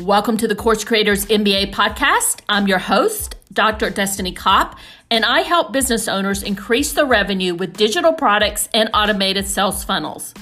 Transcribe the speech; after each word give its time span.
Welcome 0.00 0.38
to 0.38 0.48
the 0.48 0.54
Course 0.54 0.82
Creators 0.82 1.26
MBA 1.26 1.74
podcast. 1.74 2.40
I'm 2.48 2.66
your 2.66 2.78
host, 2.78 3.36
Dr. 3.52 3.90
Destiny 3.90 4.32
Kopp, 4.32 4.78
and 5.10 5.26
I 5.26 5.40
help 5.40 5.74
business 5.74 6.08
owners 6.08 6.42
increase 6.42 6.94
their 6.94 7.04
revenue 7.04 7.54
with 7.54 7.76
digital 7.76 8.14
products 8.14 8.70
and 8.72 8.88
automated 8.94 9.46
sales 9.46 9.84
funnels. 9.84 10.32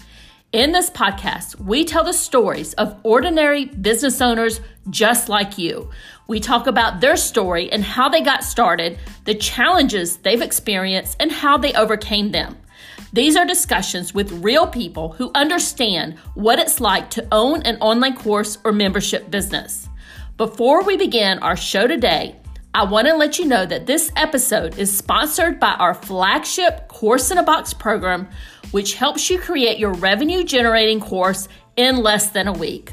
In 0.52 0.70
this 0.70 0.90
podcast, 0.90 1.58
we 1.58 1.84
tell 1.84 2.04
the 2.04 2.12
stories 2.12 2.72
of 2.74 3.00
ordinary 3.02 3.64
business 3.64 4.20
owners 4.20 4.60
just 4.90 5.29
like 5.29 5.59
you. 5.59 5.90
We 6.29 6.38
talk 6.38 6.68
about 6.68 7.00
their 7.00 7.16
story 7.16 7.70
and 7.72 7.82
how 7.82 8.09
they 8.09 8.20
got 8.20 8.45
started, 8.45 8.96
the 9.25 9.34
challenges 9.34 10.18
they've 10.18 10.40
experienced, 10.40 11.16
and 11.18 11.32
how 11.32 11.59
they 11.59 11.75
overcame 11.75 12.30
them. 12.30 12.56
These 13.12 13.36
are 13.36 13.46
discussions 13.46 14.12
with 14.12 14.45
real 14.45 14.66
people 14.66 15.12
who 15.12 15.30
understand 15.34 16.19
what 16.34 16.59
it's 16.59 16.80
like 16.80 17.09
to 17.10 17.27
own 17.32 17.62
an 17.62 17.77
online 17.80 18.16
course 18.16 18.59
or 18.65 18.73
membership 18.73 19.30
business. 19.30 19.88
Before 20.37 20.84
we 20.84 20.96
begin 20.96 21.38
our 21.38 21.56
show 21.56 21.87
today, 21.87 22.37
I 22.74 22.84
want 22.84 23.09
to 23.09 23.16
let 23.16 23.38
you 23.38 23.46
know 23.46 23.65
that 23.65 23.87
this 23.87 24.12
episode 24.15 24.79
is 24.79 24.95
sponsored 24.95 25.59
by 25.59 25.73
our 25.73 25.95
flagship 25.95 26.87
Course 26.88 27.30
in 27.30 27.38
a 27.38 27.42
Box 27.42 27.73
program, 27.73 28.29
which 28.73 28.95
helps 28.95 29.30
you 29.30 29.38
create 29.38 29.79
your 29.79 29.95
revenue 29.95 30.45
generating 30.45 31.01
course 31.01 31.48
in 31.77 32.02
less 32.02 32.29
than 32.30 32.46
a 32.46 32.52
week. 32.52 32.93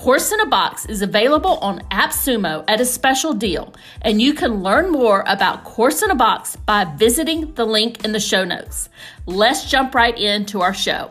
Course 0.00 0.32
in 0.32 0.40
a 0.40 0.46
Box 0.46 0.86
is 0.86 1.02
available 1.02 1.58
on 1.58 1.80
AppSumo 1.90 2.64
at 2.68 2.80
a 2.80 2.86
special 2.86 3.34
deal, 3.34 3.74
and 4.00 4.18
you 4.18 4.32
can 4.32 4.62
learn 4.62 4.90
more 4.90 5.22
about 5.26 5.62
Course 5.64 6.00
in 6.00 6.10
a 6.10 6.14
Box 6.14 6.56
by 6.56 6.84
visiting 6.96 7.52
the 7.52 7.66
link 7.66 8.02
in 8.02 8.12
the 8.12 8.18
show 8.18 8.42
notes. 8.42 8.88
Let's 9.26 9.70
jump 9.70 9.94
right 9.94 10.18
into 10.18 10.62
our 10.62 10.72
show. 10.72 11.10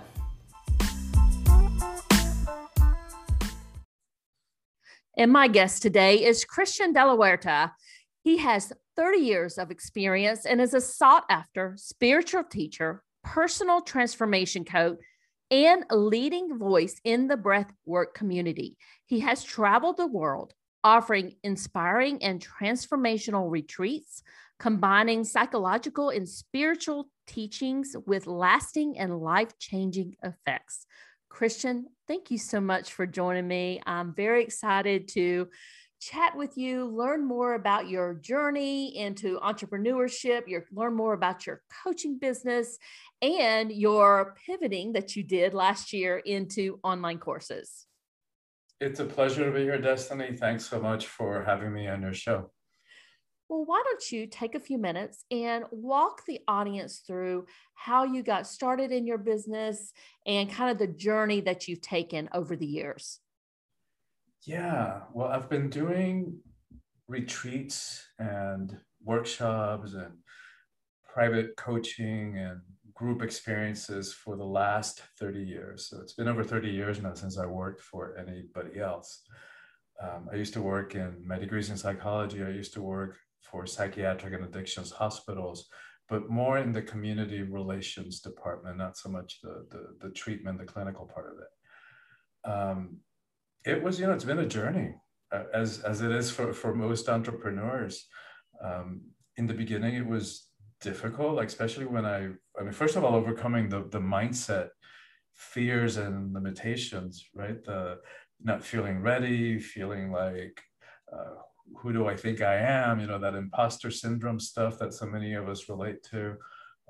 And 5.15 5.31
my 5.31 5.47
guest 5.47 5.83
today 5.83 6.25
is 6.25 6.43
Christian 6.43 6.91
De 6.91 7.05
La 7.05 7.15
Huerta. 7.15 7.73
He 8.23 8.37
has 8.37 8.73
30 8.95 9.19
years 9.19 9.59
of 9.59 9.69
experience 9.69 10.47
and 10.47 10.59
is 10.59 10.73
a 10.73 10.81
sought 10.81 11.25
after 11.29 11.75
spiritual 11.77 12.43
teacher, 12.43 13.03
personal 13.23 13.81
transformation 13.81 14.65
coach, 14.65 14.97
and 15.51 15.85
a 15.89 15.95
leading 15.95 16.57
voice 16.57 16.99
in 17.03 17.27
the 17.27 17.37
breathwork 17.37 18.13
community. 18.13 18.77
He 19.05 19.21
has 19.21 19.43
traveled 19.43 19.97
the 19.97 20.07
world 20.07 20.53
offering 20.83 21.35
inspiring 21.43 22.23
and 22.23 22.45
transformational 22.45 23.49
retreats, 23.49 24.23
combining 24.59 25.23
psychological 25.23 26.09
and 26.09 26.27
spiritual 26.27 27.09
teachings 27.27 27.95
with 28.05 28.27
lasting 28.27 28.97
and 28.97 29.19
life 29.19 29.57
changing 29.59 30.15
effects. 30.23 30.85
Christian, 31.29 31.85
thank 32.07 32.31
you 32.31 32.37
so 32.37 32.59
much 32.59 32.91
for 32.91 33.05
joining 33.05 33.47
me. 33.47 33.81
I'm 33.85 34.13
very 34.13 34.43
excited 34.43 35.07
to 35.09 35.47
chat 35.99 36.35
with 36.35 36.57
you, 36.57 36.85
learn 36.85 37.25
more 37.25 37.55
about 37.55 37.89
your 37.89 38.13
journey 38.15 38.97
into 38.97 39.39
entrepreneurship, 39.39 40.47
your 40.47 40.65
learn 40.71 40.95
more 40.95 41.13
about 41.13 41.45
your 41.45 41.61
coaching 41.83 42.17
business 42.17 42.77
and 43.21 43.71
your 43.71 44.35
pivoting 44.45 44.93
that 44.93 45.15
you 45.15 45.23
did 45.23 45.53
last 45.53 45.93
year 45.93 46.17
into 46.17 46.79
online 46.83 47.19
courses. 47.19 47.85
It's 48.79 49.01
a 49.01 49.05
pleasure 49.05 49.45
to 49.45 49.51
be 49.51 49.63
here, 49.63 49.81
Destiny. 49.81 50.35
Thanks 50.37 50.65
so 50.65 50.79
much 50.79 51.07
for 51.07 51.43
having 51.43 51.73
me 51.73 51.87
on 51.87 52.01
your 52.01 52.13
show. 52.13 52.49
Well, 53.49 53.65
why 53.65 53.81
don't 53.83 54.11
you 54.11 54.27
take 54.27 54.53
a 54.53 54.59
few 54.59 54.77
minutes 54.77 55.25
and 55.31 55.65
walk 55.71 56.23
the 56.25 56.39
audience 56.47 56.99
through 57.05 57.47
how 57.73 58.03
you 58.03 58.21
got 58.21 58.47
started 58.47 58.91
in 58.91 59.07
your 59.07 59.17
business 59.17 59.91
and 60.25 60.51
kind 60.51 60.69
of 60.69 60.77
the 60.77 60.93
journey 60.93 61.41
that 61.41 61.67
you've 61.67 61.81
taken 61.81 62.29
over 62.31 62.55
the 62.55 62.67
years? 62.67 63.19
Yeah, 64.45 65.01
well, 65.13 65.27
I've 65.27 65.49
been 65.49 65.69
doing 65.69 66.39
retreats 67.07 68.05
and 68.19 68.77
workshops 69.03 69.93
and 69.93 70.13
private 71.13 71.55
coaching 71.57 72.37
and 72.37 72.61
group 72.93 73.21
experiences 73.21 74.13
for 74.13 74.35
the 74.35 74.45
last 74.45 75.01
30 75.19 75.39
years. 75.39 75.87
So 75.89 75.99
it's 76.01 76.13
been 76.13 76.27
over 76.27 76.43
30 76.43 76.69
years 76.69 77.01
now 77.01 77.13
since 77.13 77.37
I 77.37 77.45
worked 77.45 77.81
for 77.81 78.17
anybody 78.17 78.79
else. 78.79 79.23
Um, 80.01 80.29
I 80.31 80.35
used 80.35 80.53
to 80.53 80.61
work 80.61 80.95
in 80.95 81.15
my 81.25 81.37
degrees 81.37 81.69
in 81.69 81.77
psychology. 81.77 82.43
I 82.43 82.49
used 82.49 82.73
to 82.73 82.81
work 82.81 83.17
for 83.41 83.65
psychiatric 83.65 84.33
and 84.33 84.45
addictions 84.45 84.91
hospitals, 84.91 85.67
but 86.07 86.29
more 86.29 86.57
in 86.57 86.71
the 86.71 86.81
community 86.81 87.41
relations 87.41 88.21
department, 88.21 88.77
not 88.77 88.97
so 88.97 89.09
much 89.09 89.39
the, 89.41 89.65
the, 89.71 90.07
the 90.07 90.13
treatment, 90.13 90.59
the 90.59 90.65
clinical 90.65 91.05
part 91.05 91.27
of 91.27 91.37
it. 91.39 92.49
Um, 92.49 92.99
it 93.65 93.81
was, 93.83 93.99
you 93.99 94.07
know, 94.07 94.13
it's 94.13 94.25
been 94.25 94.39
a 94.39 94.45
journey 94.45 94.95
uh, 95.31 95.43
as, 95.53 95.79
as 95.81 96.01
it 96.01 96.11
is 96.11 96.31
for, 96.31 96.53
for 96.53 96.73
most 96.73 97.09
entrepreneurs. 97.09 98.07
Um, 98.63 99.01
in 99.37 99.47
the 99.47 99.53
beginning, 99.53 99.95
it 99.95 100.05
was 100.05 100.49
difficult, 100.81 101.35
like 101.35 101.47
especially 101.47 101.85
when 101.85 102.05
I, 102.05 102.29
I 102.59 102.63
mean, 102.63 102.71
first 102.71 102.95
of 102.95 103.03
all, 103.03 103.15
overcoming 103.15 103.69
the 103.69 103.87
the 103.89 103.99
mindset, 103.99 104.69
fears 105.33 105.97
and 105.97 106.33
limitations, 106.33 107.25
right? 107.33 107.63
The 107.63 107.99
not 108.41 108.63
feeling 108.63 109.01
ready, 109.01 109.59
feeling 109.59 110.11
like, 110.11 110.61
uh, 111.11 111.35
who 111.77 111.93
do 111.93 112.07
I 112.07 112.15
think 112.15 112.41
I 112.41 112.55
am? 112.55 112.99
You 112.99 113.07
know, 113.07 113.19
that 113.19 113.35
imposter 113.35 113.91
syndrome 113.91 114.39
stuff 114.39 114.79
that 114.79 114.93
so 114.93 115.05
many 115.05 115.33
of 115.33 115.47
us 115.47 115.69
relate 115.69 116.03
to. 116.11 116.35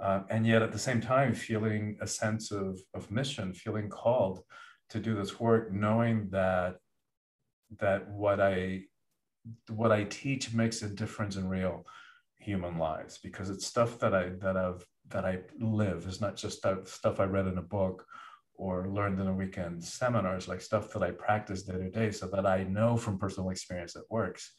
Uh, 0.02 0.22
and 0.30 0.48
yet 0.48 0.62
at 0.62 0.72
the 0.72 0.80
same 0.80 1.02
time, 1.02 1.34
feeling 1.34 1.98
a 2.02 2.08
sense 2.08 2.52
of, 2.52 2.80
of 2.94 3.12
mission, 3.12 3.54
feeling 3.54 3.90
called 3.90 4.40
to 4.90 5.00
do 5.00 5.16
this 5.16 5.40
work, 5.40 5.72
knowing 5.72 6.30
that 6.32 6.78
that 7.80 8.10
what 8.10 8.40
I 8.40 8.84
what 9.70 9.92
I 9.92 10.04
teach 10.04 10.54
makes 10.54 10.82
a 10.82 10.90
difference 10.90 11.36
in 11.36 11.48
real 11.48 11.86
human 12.40 12.78
lives 12.78 13.18
because 13.18 13.50
it's 13.50 13.66
stuff 13.66 14.00
that 14.00 14.14
I 14.14 14.30
that 14.42 14.58
I've 14.58 14.86
that 15.10 15.26
I 15.26 15.40
live. 15.60 16.06
It's 16.08 16.22
not 16.22 16.36
just 16.36 16.66
stuff 16.86 17.20
I 17.20 17.26
read 17.26 17.48
in 17.48 17.58
a 17.58 17.64
book 17.64 18.06
or 18.54 18.90
learned 18.90 19.20
in 19.20 19.28
a 19.28 19.34
weekend 19.34 19.84
seminars, 19.84 20.48
like 20.48 20.62
stuff 20.62 20.92
that 20.92 21.02
I 21.02 21.12
practice 21.12 21.64
day 21.64 21.78
to 21.78 21.90
day, 21.90 22.12
so 22.12 22.28
that 22.28 22.46
I 22.46 22.64
know 22.64 22.98
from 22.98 23.18
personal 23.18 23.50
experience 23.50 23.96
it 23.96 24.04
works. 24.10 24.54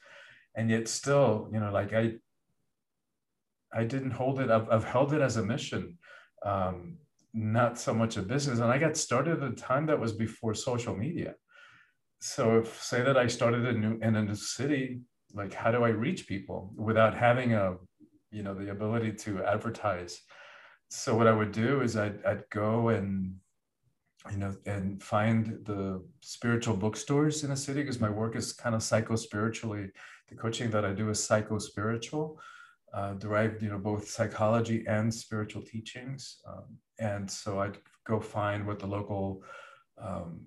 And 0.57 0.71
yet, 0.71 0.89
still, 0.89 1.49
you 1.53 1.61
know, 1.61 1.71
like 1.71 1.93
I, 1.93 2.15
I 3.73 3.85
didn't 3.85 4.13
hold 4.13 4.41
it. 4.41 4.51
I've, 4.51 4.69
I've 4.71 4.85
held 4.85 5.13
it 5.13 5.21
as 5.21 5.37
a 5.37 5.45
mission, 5.45 5.99
um, 6.45 6.97
not 7.33 7.79
so 7.79 7.95
much 7.95 8.17
a 8.17 8.23
business. 8.23 8.59
And 8.59 8.71
I 8.71 8.79
got 8.79 8.97
started 8.97 9.43
at 9.43 9.53
a 9.53 9.55
time 9.55 9.87
that 9.87 10.01
was 10.01 10.13
before 10.13 10.55
social 10.55 10.97
media. 10.97 11.35
So, 12.21 12.59
if 12.59 12.83
say 12.83 13.03
that 13.03 13.17
I 13.17 13.27
started 13.29 13.67
a 13.67 13.73
new 13.73 13.99
in 14.03 14.17
a 14.17 14.23
new 14.23 14.35
city 14.35 15.01
like 15.35 15.53
how 15.53 15.71
do 15.71 15.85
i 15.85 15.89
reach 15.89 16.27
people 16.27 16.73
without 16.77 17.17
having 17.17 17.55
a 17.55 17.75
you 18.31 18.43
know 18.43 18.55
the 18.55 18.71
ability 18.71 19.13
to 19.13 19.43
advertise 19.45 20.21
so 20.89 21.17
what 21.17 21.27
i 21.27 21.33
would 21.33 21.53
do 21.53 21.81
is 21.83 21.97
i'd, 21.97 22.25
I'd 22.25 22.43
go 22.51 22.89
and 22.89 23.35
you 24.31 24.39
know 24.39 24.55
and 24.67 25.03
find 25.03 25.65
the 25.65 26.03
spiritual 26.21 26.77
bookstores 26.77 27.45
in 27.45 27.53
a 27.53 27.57
city 27.57 27.83
because 27.83 28.01
my 28.01 28.11
work 28.11 28.37
is 28.37 28.53
kind 28.53 28.75
of 28.75 28.83
psycho 28.83 29.17
spiritually 29.17 29.91
the 30.29 30.37
coaching 30.37 30.71
that 30.71 30.85
i 30.85 30.93
do 30.93 31.11
is 31.11 31.23
psycho 31.23 31.59
spiritual 31.59 32.41
uh, 32.95 33.15
derived 33.15 33.63
you 33.63 33.71
know 33.71 33.79
both 33.79 34.09
psychology 34.09 34.85
and 34.87 35.13
spiritual 35.13 35.63
teachings. 35.63 36.39
Um, 36.47 36.79
and 36.99 37.31
so 37.31 37.61
i'd 37.61 37.79
go 38.07 38.21
find 38.21 38.67
what 38.67 38.79
the 38.79 38.87
local 38.87 39.43
um, 40.03 40.41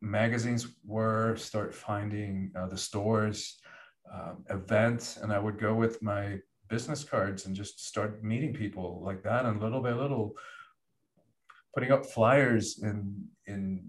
magazines 0.00 0.66
were 0.84 1.36
start 1.36 1.74
finding 1.74 2.50
uh, 2.56 2.66
the 2.66 2.76
stores 2.76 3.60
um, 4.12 4.44
event 4.50 5.18
and 5.22 5.32
I 5.32 5.38
would 5.38 5.58
go 5.58 5.74
with 5.74 6.02
my 6.02 6.38
business 6.68 7.04
cards 7.04 7.46
and 7.46 7.54
just 7.54 7.86
start 7.86 8.24
meeting 8.24 8.52
people 8.52 9.02
like 9.04 9.22
that 9.22 9.44
and 9.44 9.60
little 9.60 9.80
by 9.80 9.92
little 9.92 10.34
putting 11.74 11.92
up 11.92 12.06
flyers 12.06 12.80
in 12.82 13.24
in 13.46 13.88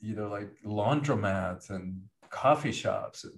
you 0.00 0.16
know 0.16 0.28
like 0.28 0.50
laundromats 0.64 1.70
and 1.70 2.00
coffee 2.30 2.72
shops 2.72 3.24
and 3.24 3.34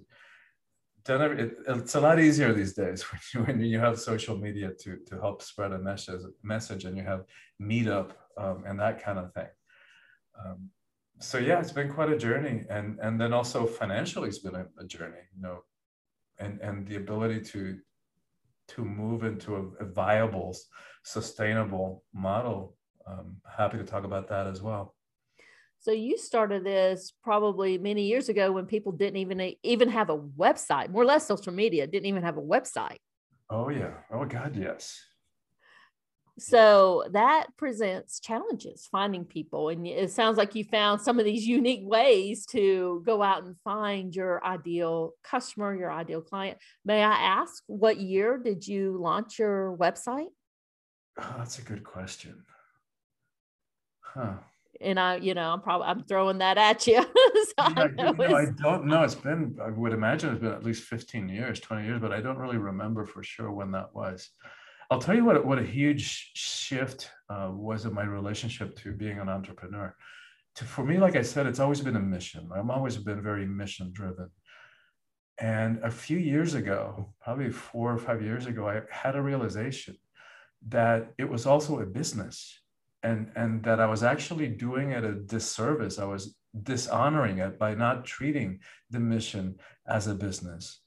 it, 1.07 1.57
it's 1.67 1.95
a 1.95 2.01
lot 2.01 2.19
easier 2.19 2.53
these 2.53 2.73
days 2.73 3.03
when 3.11 3.21
you, 3.33 3.43
when 3.43 3.61
you 3.61 3.79
have 3.79 3.99
social 3.99 4.37
media 4.37 4.71
to 4.81 4.97
to 5.07 5.19
help 5.19 5.41
spread 5.41 5.71
a 5.71 5.79
message 5.79 6.21
message 6.43 6.85
and 6.85 6.97
you 6.97 7.03
have 7.03 7.23
meetup 7.61 8.11
um, 8.37 8.63
and 8.65 8.79
that 8.79 9.03
kind 9.03 9.19
of 9.19 9.33
thing. 9.33 9.47
Um, 10.39 10.69
so 11.21 11.37
yeah 11.37 11.59
it's 11.59 11.73
been 11.73 11.91
quite 11.91 12.09
a 12.09 12.17
journey 12.17 12.63
and 12.69 12.97
and 13.01 13.19
then 13.19 13.33
also 13.33 13.65
financially 13.65 14.29
it's 14.29 14.39
been 14.39 14.55
a, 14.55 14.65
a 14.79 14.85
journey 14.85 15.23
you 15.35 15.41
know 15.41 15.59
and 16.37 16.61
and 16.61 16.87
the 16.87 16.95
ability 16.95 17.41
to 17.41 17.77
to 18.69 18.85
move 18.85 19.23
into 19.23 19.55
a, 19.55 19.83
a 19.83 19.85
viable 19.85 20.55
sustainable 21.03 22.03
model. 22.13 22.77
Um, 23.07 23.37
happy 23.57 23.77
to 23.77 23.83
talk 23.83 24.03
about 24.03 24.27
that 24.29 24.45
as 24.47 24.61
well 24.61 24.95
so 25.81 25.91
you 25.91 26.17
started 26.17 26.65
this 26.65 27.13
probably 27.23 27.77
many 27.77 28.03
years 28.03 28.27
ago 28.27 28.51
when 28.51 28.65
people 28.65 28.91
didn't 28.91 29.17
even 29.17 29.53
even 29.63 29.89
have 29.89 30.09
a 30.09 30.17
website 30.17 30.89
more 30.89 31.03
or 31.03 31.05
less 31.05 31.25
social 31.25 31.53
media 31.53 31.87
didn't 31.87 32.05
even 32.05 32.23
have 32.23 32.37
a 32.37 32.41
website. 32.41 32.97
Oh 33.49 33.69
yeah. 33.69 33.93
Oh 34.11 34.25
god 34.25 34.55
yes. 34.55 35.01
So 36.37 37.03
that 37.11 37.47
presents 37.57 38.19
challenges 38.21 38.87
finding 38.91 39.25
people 39.25 39.69
and 39.69 39.85
it 39.85 40.11
sounds 40.11 40.37
like 40.37 40.55
you 40.55 40.63
found 40.63 41.01
some 41.01 41.17
of 41.19 41.25
these 41.25 41.45
unique 41.47 41.83
ways 41.83 42.45
to 42.47 43.01
go 43.05 43.21
out 43.21 43.43
and 43.43 43.55
find 43.63 44.13
your 44.13 44.43
ideal 44.45 45.13
customer 45.23 45.73
your 45.73 45.91
ideal 45.91 46.21
client. 46.21 46.57
May 46.83 47.03
i 47.03 47.13
ask 47.13 47.63
what 47.67 47.97
year 47.97 48.37
did 48.37 48.67
you 48.67 48.97
launch 49.01 49.39
your 49.39 49.77
website? 49.77 50.27
Oh, 51.17 51.35
that's 51.37 51.59
a 51.59 51.63
good 51.63 51.83
question. 51.83 52.43
Huh 54.01 54.39
and 54.81 54.99
I, 54.99 55.17
you 55.17 55.33
know, 55.33 55.51
I'm 55.51 55.61
probably 55.61 55.87
I'm 55.87 56.03
throwing 56.03 56.37
that 56.39 56.57
at 56.57 56.87
you. 56.87 57.01
so 57.03 57.03
yeah, 57.57 57.73
I, 57.77 57.87
know 57.87 58.35
I 58.35 58.45
don't 58.61 58.85
know. 58.85 59.03
It's 59.03 59.15
been 59.15 59.57
I 59.61 59.69
would 59.69 59.93
imagine 59.93 60.31
it's 60.31 60.41
been 60.41 60.53
at 60.53 60.63
least 60.63 60.83
15 60.83 61.29
years, 61.29 61.59
20 61.59 61.85
years, 61.85 62.01
but 62.01 62.11
I 62.11 62.21
don't 62.21 62.37
really 62.37 62.57
remember 62.57 63.05
for 63.05 63.23
sure 63.23 63.51
when 63.51 63.71
that 63.71 63.93
was. 63.93 64.29
I'll 64.91 64.99
tell 64.99 65.15
you 65.15 65.23
what, 65.23 65.45
what 65.45 65.59
a 65.59 65.63
huge 65.63 66.31
shift 66.33 67.11
uh, 67.29 67.51
was 67.53 67.85
in 67.85 67.93
my 67.93 68.03
relationship 68.03 68.75
to 68.79 68.91
being 68.91 69.19
an 69.19 69.29
entrepreneur. 69.29 69.95
To, 70.55 70.63
for 70.65 70.83
me, 70.83 70.97
like 70.97 71.15
I 71.15 71.21
said, 71.21 71.45
it's 71.45 71.59
always 71.59 71.81
been 71.81 71.95
a 71.95 71.99
mission. 71.99 72.49
I've 72.55 72.69
always 72.69 72.97
been 72.97 73.21
very 73.21 73.45
mission 73.45 73.91
driven. 73.93 74.31
And 75.39 75.79
a 75.83 75.91
few 75.91 76.17
years 76.17 76.55
ago, 76.55 77.13
probably 77.21 77.51
four 77.51 77.93
or 77.93 77.97
five 77.99 78.23
years 78.23 78.47
ago, 78.47 78.67
I 78.67 78.81
had 78.89 79.15
a 79.15 79.21
realization 79.21 79.95
that 80.67 81.13
it 81.17 81.29
was 81.29 81.45
also 81.45 81.79
a 81.79 81.85
business 81.85 82.59
and, 83.03 83.31
and 83.35 83.63
that 83.63 83.79
I 83.79 83.85
was 83.85 84.03
actually 84.03 84.47
doing 84.47 84.91
it 84.91 85.03
a 85.03 85.13
disservice. 85.13 85.99
I 85.99 86.05
was 86.05 86.35
dishonoring 86.63 87.37
it 87.39 87.59
by 87.59 87.75
not 87.75 88.05
treating 88.05 88.59
the 88.89 88.99
mission 88.99 89.55
as 89.87 90.07
a 90.07 90.15
business. 90.15 90.81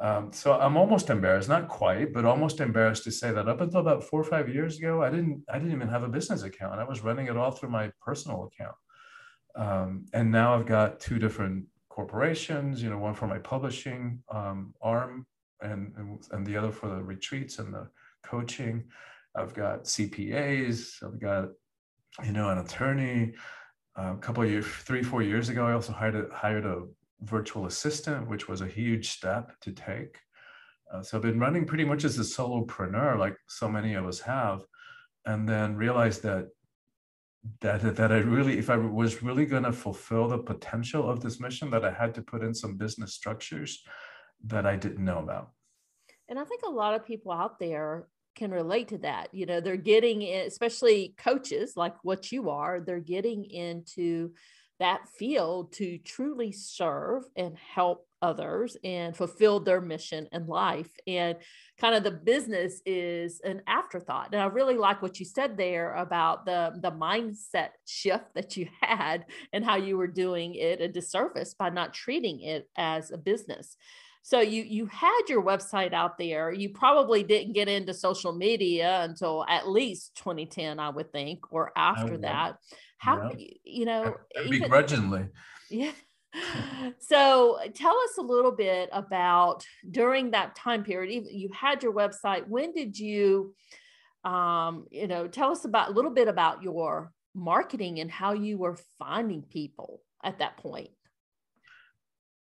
Um, 0.00 0.32
so 0.32 0.52
I'm 0.54 0.76
almost 0.76 1.08
embarrassed, 1.08 1.48
not 1.48 1.68
quite, 1.68 2.12
but 2.12 2.24
almost 2.24 2.60
embarrassed 2.60 3.04
to 3.04 3.12
say 3.12 3.30
that 3.30 3.48
up 3.48 3.60
until 3.60 3.80
about 3.80 4.02
four 4.02 4.20
or 4.20 4.24
five 4.24 4.48
years 4.48 4.78
ago, 4.78 5.02
I 5.02 5.10
didn't, 5.10 5.44
I 5.48 5.58
didn't 5.58 5.72
even 5.72 5.88
have 5.88 6.02
a 6.02 6.08
business 6.08 6.42
account. 6.42 6.80
I 6.80 6.84
was 6.84 7.04
running 7.04 7.28
it 7.28 7.36
all 7.36 7.52
through 7.52 7.70
my 7.70 7.92
personal 8.04 8.50
account. 8.50 8.74
Um, 9.56 10.06
and 10.12 10.32
now 10.32 10.54
I've 10.54 10.66
got 10.66 10.98
two 10.98 11.20
different 11.20 11.66
corporations, 11.88 12.82
you 12.82 12.90
know, 12.90 12.98
one 12.98 13.14
for 13.14 13.28
my 13.28 13.38
publishing 13.38 14.20
um, 14.28 14.74
arm 14.82 15.26
and, 15.60 15.92
and, 15.96 16.18
and 16.32 16.44
the 16.44 16.56
other 16.56 16.72
for 16.72 16.88
the 16.88 17.02
retreats 17.02 17.60
and 17.60 17.72
the 17.72 17.88
coaching. 18.24 18.84
I've 19.34 19.54
got 19.54 19.84
CPAs, 19.84 21.02
I've 21.02 21.20
got, 21.20 21.48
you 22.24 22.32
know, 22.32 22.50
an 22.50 22.58
attorney. 22.58 23.34
Uh, 23.98 24.14
a 24.14 24.18
couple 24.18 24.42
of 24.42 24.50
years, 24.50 24.66
three, 24.66 25.02
four 25.02 25.22
years 25.22 25.48
ago, 25.48 25.66
I 25.66 25.72
also 25.72 25.92
hired 25.92 26.16
a, 26.16 26.34
hired 26.34 26.66
a 26.66 26.82
virtual 27.20 27.66
assistant, 27.66 28.28
which 28.28 28.48
was 28.48 28.60
a 28.60 28.66
huge 28.66 29.10
step 29.10 29.52
to 29.60 29.72
take. 29.72 30.18
Uh, 30.92 31.02
so 31.02 31.16
I've 31.16 31.22
been 31.22 31.40
running 31.40 31.64
pretty 31.64 31.84
much 31.84 32.04
as 32.04 32.18
a 32.18 32.22
solopreneur, 32.22 33.18
like 33.18 33.36
so 33.48 33.68
many 33.68 33.94
of 33.94 34.06
us 34.06 34.20
have, 34.20 34.62
and 35.26 35.48
then 35.48 35.76
realized 35.76 36.22
that 36.22 36.48
that 37.60 37.96
that 37.96 38.10
I 38.10 38.18
really, 38.18 38.58
if 38.58 38.70
I 38.70 38.76
was 38.76 39.22
really 39.22 39.44
going 39.44 39.64
to 39.64 39.72
fulfill 39.72 40.28
the 40.28 40.38
potential 40.38 41.10
of 41.10 41.20
this 41.20 41.40
mission, 41.40 41.70
that 41.70 41.84
I 41.84 41.92
had 41.92 42.14
to 42.14 42.22
put 42.22 42.42
in 42.42 42.54
some 42.54 42.76
business 42.76 43.14
structures 43.14 43.82
that 44.46 44.66
I 44.66 44.76
didn't 44.76 45.04
know 45.04 45.18
about. 45.18 45.50
And 46.28 46.38
I 46.38 46.44
think 46.44 46.62
a 46.62 46.70
lot 46.70 46.94
of 46.94 47.04
people 47.04 47.32
out 47.32 47.58
there 47.58 48.06
can 48.34 48.50
relate 48.50 48.88
to 48.88 48.98
that. 48.98 49.28
You 49.32 49.46
know, 49.46 49.60
they're 49.60 49.76
getting, 49.76 50.22
especially 50.22 51.14
coaches 51.18 51.74
like 51.76 51.94
what 52.02 52.32
you 52.32 52.50
are, 52.50 52.80
they're 52.80 53.00
getting 53.00 53.44
into 53.44 54.32
that 54.80 55.08
field 55.08 55.72
to 55.72 55.98
truly 55.98 56.50
serve 56.50 57.24
and 57.36 57.56
help 57.56 58.06
others 58.20 58.76
and 58.82 59.16
fulfill 59.16 59.60
their 59.60 59.80
mission 59.80 60.26
in 60.32 60.46
life. 60.46 60.90
And 61.06 61.36
kind 61.78 61.94
of 61.94 62.02
the 62.02 62.10
business 62.10 62.80
is 62.86 63.40
an 63.44 63.62
afterthought. 63.66 64.30
And 64.32 64.40
I 64.40 64.46
really 64.46 64.76
like 64.76 65.02
what 65.02 65.20
you 65.20 65.26
said 65.26 65.56
there 65.56 65.94
about 65.94 66.46
the, 66.46 66.78
the 66.80 66.90
mindset 66.90 67.68
shift 67.86 68.34
that 68.34 68.56
you 68.56 68.68
had 68.80 69.26
and 69.52 69.64
how 69.64 69.76
you 69.76 69.96
were 69.96 70.06
doing 70.06 70.54
it 70.54 70.80
a 70.80 70.88
disservice 70.88 71.54
by 71.54 71.70
not 71.70 71.94
treating 71.94 72.40
it 72.40 72.68
as 72.76 73.10
a 73.10 73.18
business. 73.18 73.76
So 74.26 74.40
you 74.40 74.62
you 74.62 74.86
had 74.86 75.20
your 75.28 75.42
website 75.42 75.92
out 75.92 76.16
there. 76.16 76.50
You 76.50 76.70
probably 76.70 77.22
didn't 77.22 77.52
get 77.52 77.68
into 77.68 77.92
social 77.92 78.32
media 78.32 79.02
until 79.02 79.44
at 79.46 79.68
least 79.68 80.16
2010, 80.16 80.78
I 80.78 80.88
would 80.88 81.12
think, 81.12 81.52
or 81.52 81.72
after 81.76 82.16
that. 82.18 82.56
How 82.96 83.32
yeah. 83.36 83.46
you 83.64 83.84
know 83.84 84.16
even, 84.42 84.62
begrudgingly. 84.62 85.28
Yeah. 85.70 85.92
so 86.98 87.58
tell 87.74 87.96
us 87.96 88.18
a 88.18 88.22
little 88.22 88.50
bit 88.50 88.88
about 88.92 89.64
during 89.90 90.30
that 90.30 90.56
time 90.56 90.84
period. 90.84 91.26
You 91.30 91.50
had 91.52 91.82
your 91.82 91.92
website. 91.92 92.48
When 92.48 92.72
did 92.72 92.98
you, 92.98 93.54
um, 94.24 94.86
you 94.90 95.06
know, 95.06 95.28
tell 95.28 95.52
us 95.52 95.66
about 95.66 95.90
a 95.90 95.92
little 95.92 96.10
bit 96.10 96.28
about 96.28 96.62
your 96.62 97.12
marketing 97.34 98.00
and 98.00 98.10
how 98.10 98.32
you 98.32 98.56
were 98.56 98.78
finding 98.98 99.42
people 99.42 100.00
at 100.22 100.38
that 100.38 100.56
point. 100.56 100.90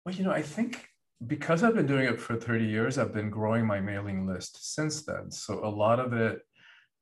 Well, 0.04 0.14
you 0.14 0.24
know, 0.24 0.30
I 0.30 0.42
think 0.42 0.89
because 1.26 1.62
I've 1.62 1.74
been 1.74 1.86
doing 1.86 2.06
it 2.06 2.20
for 2.20 2.36
30 2.36 2.64
years, 2.64 2.98
I've 2.98 3.12
been 3.12 3.30
growing 3.30 3.66
my 3.66 3.80
mailing 3.80 4.26
list 4.26 4.74
since 4.74 5.04
then. 5.04 5.30
So 5.30 5.64
a 5.64 5.68
lot 5.68 6.00
of 6.00 6.12
it 6.12 6.40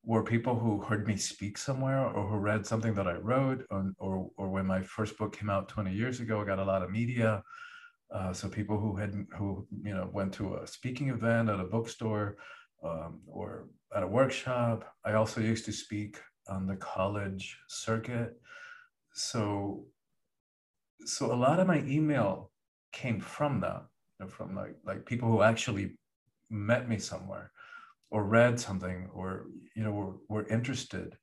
were 0.03 0.23
people 0.23 0.57
who 0.57 0.81
heard 0.81 1.07
me 1.07 1.15
speak 1.15 1.57
somewhere 1.57 2.05
or 2.05 2.27
who 2.27 2.37
read 2.37 2.65
something 2.65 2.93
that 2.95 3.07
I 3.07 3.13
wrote, 3.13 3.65
or, 3.69 3.91
or, 3.97 4.29
or 4.37 4.49
when 4.49 4.65
my 4.65 4.81
first 4.81 5.17
book 5.17 5.37
came 5.37 5.49
out 5.49 5.69
20 5.69 5.93
years 5.93 6.19
ago, 6.19 6.41
I 6.41 6.45
got 6.45 6.59
a 6.59 6.65
lot 6.65 6.83
of 6.83 6.91
media. 6.91 7.43
Uh, 8.13 8.33
so 8.33 8.49
people 8.49 8.79
who 8.79 8.95
had 8.95 9.13
who 9.37 9.67
you 9.83 9.93
know 9.93 10.09
went 10.11 10.33
to 10.33 10.55
a 10.55 10.65
speaking 10.65 11.09
event 11.09 11.47
at 11.47 11.59
a 11.59 11.63
bookstore 11.63 12.37
um, 12.83 13.19
or 13.27 13.67
at 13.95 14.01
a 14.01 14.07
workshop. 14.07 14.83
I 15.05 15.13
also 15.13 15.41
used 15.41 15.65
to 15.65 15.71
speak 15.71 16.19
on 16.47 16.65
the 16.65 16.75
college 16.77 17.59
circuit. 17.67 18.33
So 19.13 19.85
so 21.05 21.31
a 21.31 21.35
lot 21.35 21.59
of 21.59 21.67
my 21.67 21.83
email 21.85 22.51
came 22.91 23.19
from 23.19 23.61
that 23.61 23.83
know, 24.19 24.27
from 24.27 24.55
like 24.55 24.75
like 24.85 25.05
people 25.05 25.29
who 25.29 25.41
actually 25.41 25.97
met 26.49 26.89
me 26.89 26.97
somewhere 26.97 27.51
or 28.11 28.23
read 28.23 28.59
something 28.59 29.09
or 29.13 29.45
you 29.75 29.83
know 29.83 29.91
were, 29.91 30.13
were 30.29 30.47
interested. 30.47 31.17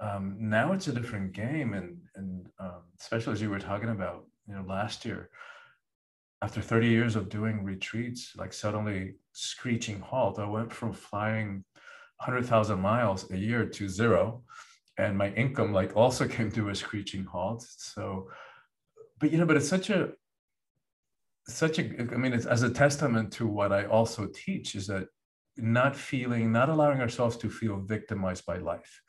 Um, 0.00 0.36
now 0.38 0.72
it's 0.72 0.88
a 0.88 0.92
different 0.92 1.32
game 1.32 1.74
and 1.74 1.98
and 2.16 2.48
um, 2.58 2.82
especially 3.00 3.32
as 3.32 3.42
you 3.42 3.50
were 3.50 3.58
talking 3.58 3.90
about 3.90 4.26
you 4.48 4.54
know 4.54 4.64
last 4.66 5.04
year 5.04 5.30
after 6.42 6.60
30 6.60 6.88
years 6.88 7.16
of 7.16 7.30
doing 7.30 7.64
retreats 7.64 8.34
like 8.36 8.52
suddenly 8.52 9.14
screeching 9.32 10.00
halt 10.00 10.38
i 10.38 10.44
went 10.44 10.70
from 10.70 10.92
flying 10.92 11.64
100000 12.18 12.78
miles 12.78 13.30
a 13.30 13.38
year 13.38 13.64
to 13.64 13.88
zero 13.88 14.42
and 14.98 15.16
my 15.16 15.30
income 15.30 15.72
like 15.72 15.96
also 15.96 16.26
came 16.36 16.50
to 16.52 16.70
a 16.70 16.74
screeching 16.74 17.24
halt. 17.24 17.64
So 17.68 18.30
but 19.18 19.32
you 19.32 19.38
know 19.38 19.46
but 19.46 19.56
it's 19.56 19.68
such 19.68 19.90
a 19.90 20.10
such 21.48 21.78
a 21.78 21.84
i 22.12 22.16
mean 22.16 22.32
it's 22.32 22.46
as 22.46 22.62
a 22.62 22.70
testament 22.70 23.32
to 23.32 23.46
what 23.46 23.72
i 23.72 23.84
also 23.84 24.26
teach 24.34 24.74
is 24.74 24.86
that 24.88 25.06
not 25.56 25.96
feeling 25.96 26.52
not 26.52 26.68
allowing 26.68 27.00
ourselves 27.00 27.36
to 27.38 27.48
feel 27.48 27.78
victimized 27.78 28.44
by 28.46 28.58
life. 28.58 29.00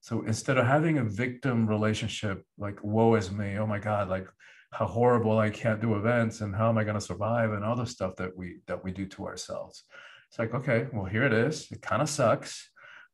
So 0.00 0.22
instead 0.22 0.58
of 0.58 0.66
having 0.66 0.98
a 0.98 1.04
victim 1.04 1.66
relationship 1.66 2.44
like 2.58 2.82
woe 2.82 3.14
is 3.14 3.30
me 3.30 3.58
oh 3.58 3.66
my 3.66 3.78
god 3.78 4.08
like 4.08 4.26
how 4.72 4.86
horrible 4.86 5.38
i 5.38 5.50
can't 5.50 5.80
do 5.80 5.96
events 5.96 6.40
and 6.40 6.56
how 6.56 6.68
am 6.68 6.78
i 6.78 6.84
going 6.84 6.94
to 6.94 7.00
survive 7.00 7.52
and 7.52 7.64
all 7.64 7.76
the 7.76 7.86
stuff 7.86 8.16
that 8.16 8.36
we 8.36 8.60
that 8.66 8.82
we 8.82 8.90
do 8.90 9.06
to 9.06 9.26
ourselves. 9.26 9.84
It's 10.28 10.38
like 10.38 10.54
okay 10.54 10.86
well 10.92 11.04
here 11.04 11.24
it 11.24 11.32
is 11.32 11.70
it 11.70 11.82
kind 11.82 12.02
of 12.02 12.08
sucks 12.08 12.70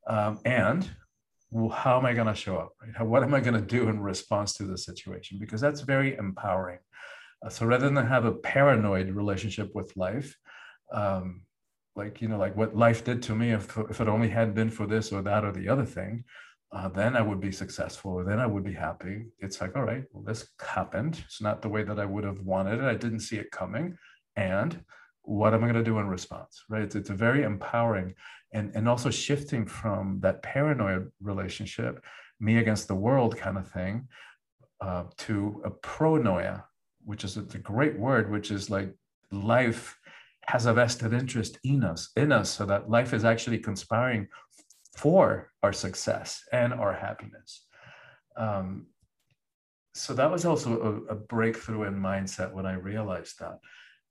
um, 0.09 0.41
and 0.45 0.89
well, 1.51 1.71
how 1.71 1.99
am 1.99 2.07
i 2.07 2.15
going 2.15 2.27
to 2.27 2.35
show 2.35 2.57
up 2.57 2.73
right? 2.81 2.93
how, 2.97 3.05
what 3.05 3.23
am 3.23 3.35
i 3.35 3.41
going 3.41 3.55
to 3.55 3.61
do 3.61 3.89
in 3.89 4.01
response 4.01 4.55
to 4.55 4.65
the 4.65 4.79
situation? 4.79 5.39
Because 5.39 5.61
that's 5.61 5.81
very 5.81 6.15
empowering 6.17 6.79
so 7.49 7.67
rather 7.67 7.89
than 7.89 8.07
have 8.07 8.25
a 8.25 8.33
paranoid 8.33 9.11
relationship 9.11 9.75
with 9.75 9.97
life, 9.97 10.37
um, 10.93 11.43
like 11.95 12.21
you 12.21 12.29
know, 12.29 12.39
like 12.39 12.57
what 12.57 12.77
life 12.77 13.05
did 13.05 13.23
to 13.25 13.35
me, 13.35 13.53
if 13.53 13.77
if 13.91 14.01
it 14.01 14.09
only 14.09 14.29
had 14.29 14.55
been 14.55 14.71
for 14.71 14.87
this 14.87 15.13
or 15.13 15.23
that 15.23 15.45
or 15.45 15.53
the 15.53 15.69
other 15.69 15.85
thing, 15.85 16.25
uh, 16.73 16.89
then 16.89 17.17
I 17.17 17.23
would 17.23 17.41
be 17.41 17.53
successful. 17.53 18.13
or 18.13 18.25
Then 18.25 18.41
I 18.41 18.47
would 18.47 18.65
be 18.65 18.73
happy. 18.73 19.27
It's 19.39 19.61
like, 19.61 19.77
all 19.77 19.83
right, 19.83 20.05
well, 20.13 20.25
this 20.25 20.49
happened. 20.61 21.23
It's 21.27 21.41
not 21.41 21.63
the 21.63 21.69
way 21.69 21.83
that 21.83 21.99
I 21.99 22.05
would 22.05 22.25
have 22.25 22.41
wanted 22.41 22.81
it. 22.81 22.85
I 22.85 22.95
didn't 22.95 23.21
see 23.21 23.37
it 23.37 23.51
coming, 23.51 23.97
and 24.37 24.83
what 25.23 25.55
am 25.55 25.63
I 25.63 25.67
going 25.67 25.85
to 25.85 25.91
do 25.91 25.99
in 25.99 26.09
response? 26.09 26.65
Right? 26.69 26.83
It's, 26.83 26.95
it's 26.95 27.11
a 27.11 27.15
very 27.15 27.43
empowering 27.43 28.15
and 28.53 28.73
and 28.75 28.89
also 28.89 29.11
shifting 29.11 29.67
from 29.67 30.21
that 30.21 30.43
paranoid 30.43 31.11
relationship, 31.21 32.03
me 32.41 32.59
against 32.59 32.89
the 32.89 32.95
world 32.95 33.37
kind 33.37 33.59
of 33.59 33.71
thing, 33.71 34.09
uh, 34.81 35.05
to 35.19 35.61
a 35.65 35.71
pronoia, 35.71 36.65
which 37.09 37.25
is 37.25 37.39
a, 37.39 37.41
a 37.41 37.59
great 37.73 37.99
word, 37.99 38.31
which 38.31 38.51
is 38.51 38.69
like 38.69 38.93
life 39.33 39.97
has 40.45 40.67
a 40.67 40.75
vested 40.75 41.15
interest 41.15 41.59
in 41.65 41.83
us, 41.83 42.11
in 42.17 42.33
us, 42.33 42.51
so 42.51 42.67
that 42.67 42.91
life 42.91 43.15
is 43.15 43.25
actually 43.25 43.59
conspiring 43.59 44.29
for 44.95 45.51
our 45.63 45.73
success 45.73 46.43
and 46.53 46.75
our 46.75 46.93
happiness. 46.93 47.65
Um, 48.37 48.89
so 49.95 50.13
that 50.15 50.31
was 50.31 50.45
also 50.45 51.07
a, 51.09 51.15
a, 51.15 51.17
breakthrough 51.17 51.85
in 51.85 51.95
mindset 51.95 52.53
when 52.53 52.67
I 52.67 52.75
realized 52.75 53.39
that. 53.41 53.59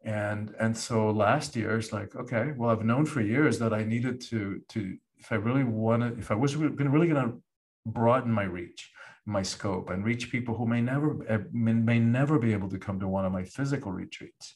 And 0.03 0.55
and 0.59 0.75
so 0.75 1.11
last 1.11 1.55
year 1.55 1.77
it's 1.77 1.93
like, 1.93 2.15
okay, 2.15 2.53
well, 2.57 2.71
I've 2.71 2.83
known 2.83 3.05
for 3.05 3.21
years 3.21 3.59
that 3.59 3.73
I 3.73 3.83
needed 3.83 4.21
to 4.29 4.61
to 4.69 4.97
if 5.17 5.31
I 5.31 5.35
really 5.35 5.63
wanted, 5.63 6.17
if 6.19 6.31
I 6.31 6.35
was 6.35 6.55
really 6.55 7.07
going 7.07 7.23
to 7.25 7.41
broaden 7.85 8.31
my 8.31 8.43
reach, 8.43 8.91
my 9.27 9.43
scope, 9.43 9.89
and 9.89 10.05
reach 10.05 10.31
people 10.31 10.55
who 10.55 10.65
may 10.65 10.81
never 10.81 11.09
eh, 11.27 11.43
may 11.51 11.99
never 11.99 12.39
be 12.39 12.53
able 12.53 12.69
to 12.69 12.79
come 12.79 12.99
to 12.99 13.07
one 13.07 13.25
of 13.25 13.31
my 13.31 13.43
physical 13.43 13.91
retreats, 13.91 14.55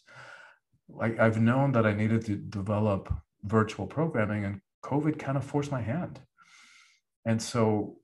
like 0.89 1.19
I've 1.19 1.41
known 1.41 1.73
that 1.73 1.85
I 1.85 1.93
needed 1.93 2.25
to 2.25 2.35
develop 2.35 3.13
virtual 3.43 3.85
programming, 3.85 4.45
and 4.45 4.61
COVID 4.83 5.19
kind 5.19 5.37
of 5.37 5.43
forced 5.43 5.71
my 5.71 5.81
hand. 5.81 6.19
And 7.25 7.41
so 7.41 7.97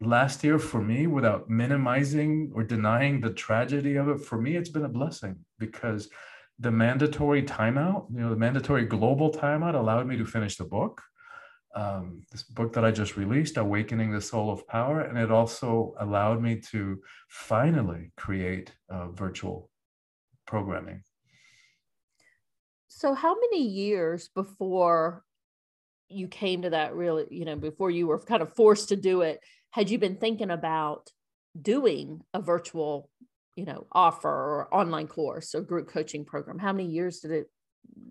last 0.00 0.42
year 0.42 0.58
for 0.58 0.80
me, 0.80 1.06
without 1.06 1.50
minimizing 1.50 2.52
or 2.54 2.62
denying 2.62 3.20
the 3.20 3.32
tragedy 3.32 3.96
of 3.96 4.08
it, 4.08 4.20
for 4.20 4.40
me, 4.40 4.56
it's 4.56 4.70
been 4.70 4.84
a 4.84 4.88
blessing 4.88 5.36
because 5.58 6.08
the 6.58 6.70
mandatory 6.70 7.42
timeout, 7.42 8.06
you 8.12 8.20
know, 8.20 8.30
the 8.30 8.36
mandatory 8.36 8.84
global 8.84 9.32
timeout 9.32 9.74
allowed 9.74 10.06
me 10.06 10.16
to 10.16 10.24
finish 10.24 10.56
the 10.56 10.64
book. 10.64 11.02
Um, 11.74 12.22
this 12.32 12.42
book 12.42 12.72
that 12.72 12.84
I 12.84 12.90
just 12.90 13.16
released, 13.16 13.56
Awakening 13.56 14.12
the 14.12 14.20
Soul 14.20 14.50
of 14.50 14.66
Power, 14.66 15.02
and 15.02 15.16
it 15.16 15.30
also 15.30 15.94
allowed 16.00 16.42
me 16.42 16.60
to 16.72 17.00
finally 17.28 18.10
create 18.16 18.72
uh, 18.88 19.08
virtual 19.08 19.70
programming. 20.46 21.04
So, 22.88 23.14
how 23.14 23.34
many 23.34 23.62
years 23.62 24.28
before 24.34 25.22
you 26.08 26.26
came 26.26 26.62
to 26.62 26.70
that 26.70 26.94
really, 26.94 27.26
you 27.30 27.44
know, 27.44 27.54
before 27.54 27.90
you 27.90 28.08
were 28.08 28.18
kind 28.18 28.42
of 28.42 28.52
forced 28.54 28.88
to 28.88 28.96
do 28.96 29.22
it, 29.22 29.40
had 29.70 29.90
you 29.90 29.98
been 29.98 30.16
thinking 30.16 30.50
about 30.50 31.10
doing 31.60 32.20
a 32.34 32.40
virtual 32.40 33.10
you 33.56 33.64
know 33.64 33.86
offer 33.92 34.28
or 34.28 34.74
online 34.74 35.06
course 35.06 35.54
or 35.54 35.60
group 35.60 35.88
coaching 35.88 36.24
program 36.24 36.58
how 36.58 36.72
many 36.72 36.88
years 36.88 37.20
did 37.20 37.30
it 37.30 37.50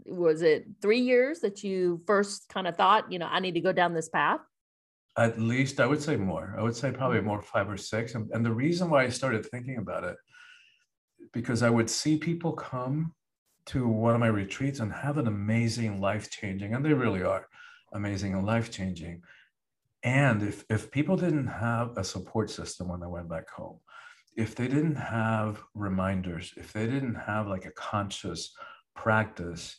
was 0.05 0.41
it 0.41 0.65
three 0.81 0.99
years 0.99 1.39
that 1.39 1.63
you 1.63 2.01
first 2.07 2.49
kind 2.49 2.67
of 2.67 2.75
thought 2.75 3.11
you 3.11 3.19
know 3.19 3.27
i 3.29 3.39
need 3.39 3.53
to 3.53 3.61
go 3.61 3.71
down 3.71 3.93
this 3.93 4.09
path 4.09 4.39
at 5.17 5.39
least 5.39 5.79
i 5.79 5.85
would 5.85 6.01
say 6.01 6.15
more. 6.15 6.55
I 6.57 6.63
would 6.63 6.75
say 6.75 6.91
probably 6.91 7.17
mm-hmm. 7.17 7.27
more 7.27 7.41
five 7.41 7.69
or 7.69 7.77
six 7.77 8.15
and, 8.15 8.29
and 8.31 8.45
the 8.45 8.51
reason 8.51 8.89
why 8.89 9.03
i 9.03 9.09
started 9.09 9.45
thinking 9.45 9.77
about 9.77 10.03
it 10.03 10.17
because 11.33 11.63
i 11.63 11.69
would 11.69 11.89
see 11.89 12.17
people 12.17 12.53
come 12.53 13.13
to 13.67 13.87
one 13.87 14.15
of 14.15 14.19
my 14.19 14.27
retreats 14.27 14.79
and 14.79 14.91
have 14.91 15.17
an 15.17 15.27
amazing 15.27 16.01
life 16.01 16.31
changing 16.31 16.73
and 16.73 16.83
they 16.83 16.93
really 16.93 17.23
are 17.23 17.47
amazing 17.93 18.33
and 18.33 18.45
life 18.45 18.71
changing. 18.71 19.21
And 20.01 20.41
if 20.41 20.63
if 20.69 20.89
people 20.91 21.17
didn't 21.17 21.47
have 21.47 21.97
a 21.97 22.03
support 22.03 22.49
system 22.49 22.87
when 22.87 22.99
they 22.99 23.07
went 23.07 23.29
back 23.29 23.49
home 23.49 23.79
if 24.39 24.55
they 24.55 24.69
didn't 24.69 24.95
have 24.95 25.61
reminders, 25.73 26.53
if 26.55 26.71
they 26.71 26.85
didn't 26.85 27.15
have 27.15 27.47
like 27.47 27.65
a 27.65 27.71
conscious 27.71 28.53
practice, 29.03 29.77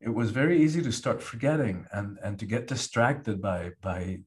it 0.00 0.14
was 0.20 0.30
very 0.30 0.62
easy 0.62 0.80
to 0.82 0.92
start 0.92 1.20
forgetting 1.20 1.84
and, 1.92 2.18
and 2.22 2.38
to 2.38 2.46
get 2.46 2.68
distracted 2.68 3.42
by, 3.42 3.70
by 3.82 4.18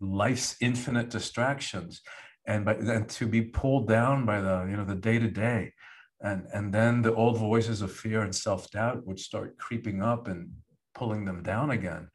life's 0.00 0.56
infinite 0.60 1.08
distractions 1.08 2.02
and, 2.46 2.64
by, 2.64 2.74
and 2.74 3.08
to 3.08 3.26
be 3.26 3.42
pulled 3.42 3.86
down 3.88 4.26
by 4.26 4.40
the, 4.40 4.66
you 4.68 4.76
know, 4.76 4.84
the 4.84 5.02
day 5.08 5.18
to 5.20 5.28
day. 5.28 5.72
And, 6.20 6.46
and 6.52 6.74
then 6.74 7.02
the 7.02 7.14
old 7.14 7.38
voices 7.38 7.80
of 7.80 7.92
fear 7.92 8.22
and 8.22 8.34
self-doubt 8.34 9.06
would 9.06 9.20
start 9.20 9.56
creeping 9.56 10.02
up 10.02 10.26
and 10.26 10.50
pulling 10.94 11.24
them 11.24 11.42
down 11.42 11.70
again. 11.70 12.08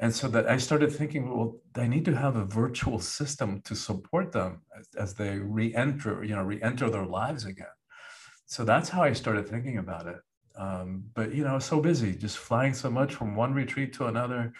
And 0.00 0.12
so 0.12 0.26
that 0.28 0.50
i 0.50 0.56
started 0.58 0.90
thinking 0.92 1.22
well 1.30 1.50
they 1.72 1.86
need 1.86 2.04
to 2.06 2.16
have 2.16 2.34
a 2.36 2.50
virtual 2.62 2.98
system 2.98 3.50
to 3.68 3.74
support 3.76 4.32
them 4.32 4.52
as, 4.76 4.86
as, 5.04 5.14
they 5.14 5.38
re-enter 5.38 6.24
you 6.24 6.34
know 6.34 6.42
re-enter 6.42 6.90
their 6.90 7.06
lives 7.06 7.44
again. 7.44 7.76
So 8.46 8.64
that's 8.64 8.88
how 8.88 9.02
i 9.04 9.12
started 9.12 9.46
thinking 9.48 9.78
about 9.78 10.06
it 10.08 10.20
um, 10.56 11.04
but 11.14 11.34
you 11.34 11.44
know 11.44 11.58
so 11.58 11.80
busy 11.80 12.14
just 12.14 12.38
flying 12.38 12.74
so 12.74 12.90
much 12.90 13.14
from 13.14 13.34
one 13.34 13.54
retreat 13.54 13.92
to 13.94 14.06
another 14.06 14.52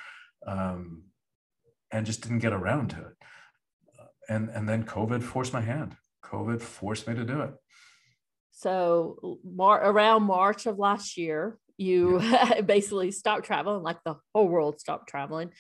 um, 0.47 1.05
and 1.91 2.07
just 2.07 2.23
didn't 2.23 2.41
get 2.41 2.53
around 2.53 2.91
to 2.91 2.99
it. 2.99 3.17
And 4.29 4.49
and 4.51 4.69
then 4.69 4.85
covid 4.85 5.23
forced 5.23 5.53
my 5.53 5.61
hand. 5.61 5.97
Covid 6.25 6.61
forced 6.61 7.07
me 7.07 7.15
to 7.15 7.25
do 7.25 7.43
it. 7.43 7.55
So 8.51 9.39
mar- 9.45 9.85
around 9.85 10.23
march 10.23 10.67
of 10.67 10.79
last 10.79 11.17
year 11.17 11.59
you 11.77 12.21
yeah. 12.21 12.61
basically 12.67 13.11
stopped 13.11 13.45
traveling 13.45 13.83
like 13.83 13.99
the 14.05 14.15
whole 14.35 14.49
world 14.49 14.81
stopped 14.81 15.09
traveling 15.09 15.51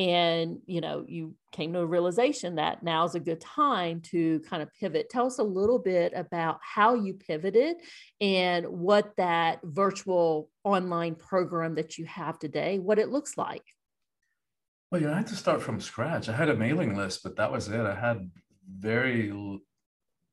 and 0.00 0.60
you 0.64 0.80
know 0.80 1.04
you 1.06 1.34
came 1.52 1.74
to 1.74 1.80
a 1.80 1.86
realization 1.86 2.54
that 2.54 2.82
now 2.82 3.04
is 3.04 3.14
a 3.14 3.20
good 3.20 3.40
time 3.40 4.00
to 4.00 4.40
kind 4.40 4.62
of 4.62 4.72
pivot. 4.72 5.10
Tell 5.10 5.26
us 5.26 5.38
a 5.38 5.42
little 5.42 5.78
bit 5.78 6.14
about 6.16 6.58
how 6.62 6.94
you 6.94 7.12
pivoted 7.12 7.76
and 8.18 8.66
what 8.66 9.12
that 9.18 9.60
virtual 9.62 10.48
online 10.64 11.16
program 11.16 11.74
that 11.74 11.98
you 11.98 12.06
have 12.06 12.38
today 12.38 12.78
what 12.78 12.98
it 12.98 13.10
looks 13.10 13.36
like. 13.36 13.64
Well 14.90 15.02
you 15.02 15.06
know 15.06 15.12
i 15.12 15.18
had 15.18 15.26
to 15.26 15.36
start 15.36 15.60
from 15.60 15.80
scratch. 15.80 16.30
I 16.30 16.32
had 16.32 16.48
a 16.48 16.56
mailing 16.56 16.96
list 16.96 17.22
but 17.22 17.36
that 17.36 17.52
was 17.52 17.68
it. 17.68 17.80
I 17.80 17.94
had 17.94 18.30
very 18.78 19.30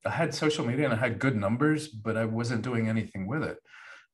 i 0.06 0.10
had 0.10 0.34
social 0.34 0.64
media 0.64 0.86
and 0.86 0.94
i 0.94 0.98
had 0.98 1.18
good 1.18 1.36
numbers 1.36 1.88
but 1.88 2.16
i 2.16 2.24
wasn't 2.24 2.62
doing 2.62 2.88
anything 2.88 3.26
with 3.26 3.44
it 3.44 3.58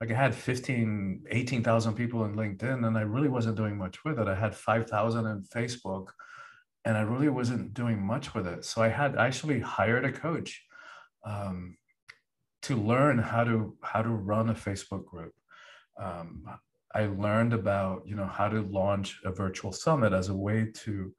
like 0.01 0.12
I 0.12 0.15
had 0.15 0.35
15, 0.35 1.25
18,000 1.29 1.93
people 1.93 2.25
in 2.25 2.35
LinkedIn 2.35 2.85
and 2.85 2.97
I 2.97 3.01
really 3.01 3.29
wasn't 3.29 3.55
doing 3.55 3.77
much 3.77 4.03
with 4.03 4.19
it. 4.19 4.27
I 4.27 4.35
had 4.35 4.55
5,000 4.55 5.25
in 5.25 5.43
Facebook 5.43 6.07
and 6.85 6.97
I 6.97 7.01
really 7.01 7.29
wasn't 7.29 7.73
doing 7.73 8.01
much 8.01 8.33
with 8.33 8.47
it. 8.47 8.65
So 8.65 8.81
I 8.81 8.89
had 8.89 9.15
actually 9.15 9.59
hired 9.59 10.05
a 10.05 10.12
coach 10.12 10.62
um, 11.25 11.77
to 12.63 12.75
learn 12.75 13.17
how 13.17 13.43
to 13.43 13.77
how 13.81 14.01
to 14.01 14.09
run 14.09 14.50
a 14.50 14.53
Facebook 14.53 15.05
group. 15.05 15.33
Um, 16.00 16.43
I 16.93 17.05
learned 17.05 17.53
about 17.53 18.03
you 18.05 18.15
know 18.15 18.27
how 18.27 18.50
to 18.50 18.62
launch 18.62 19.19
a 19.25 19.31
virtual 19.31 19.71
summit 19.71 20.13
as 20.13 20.29
a 20.29 20.35
way 20.35 20.71
to 20.83 21.13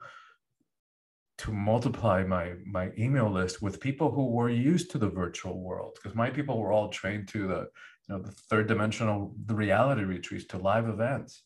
to 1.38 1.52
multiply 1.52 2.22
my 2.22 2.54
my 2.64 2.90
email 2.98 3.30
list 3.30 3.60
with 3.60 3.80
people 3.80 4.10
who 4.10 4.26
were 4.26 4.50
used 4.50 4.90
to 4.90 4.98
the 4.98 5.08
virtual 5.08 5.58
world 5.58 5.96
because 5.96 6.14
my 6.14 6.30
people 6.30 6.60
were 6.60 6.72
all 6.72 6.88
trained 6.88 7.28
to 7.28 7.46
the 7.48 7.68
you 8.08 8.14
know 8.14 8.22
the 8.22 8.32
third 8.32 8.66
dimensional 8.66 9.34
the 9.46 9.54
reality 9.54 10.02
retreats 10.02 10.44
to 10.46 10.58
live 10.58 10.88
events. 10.88 11.42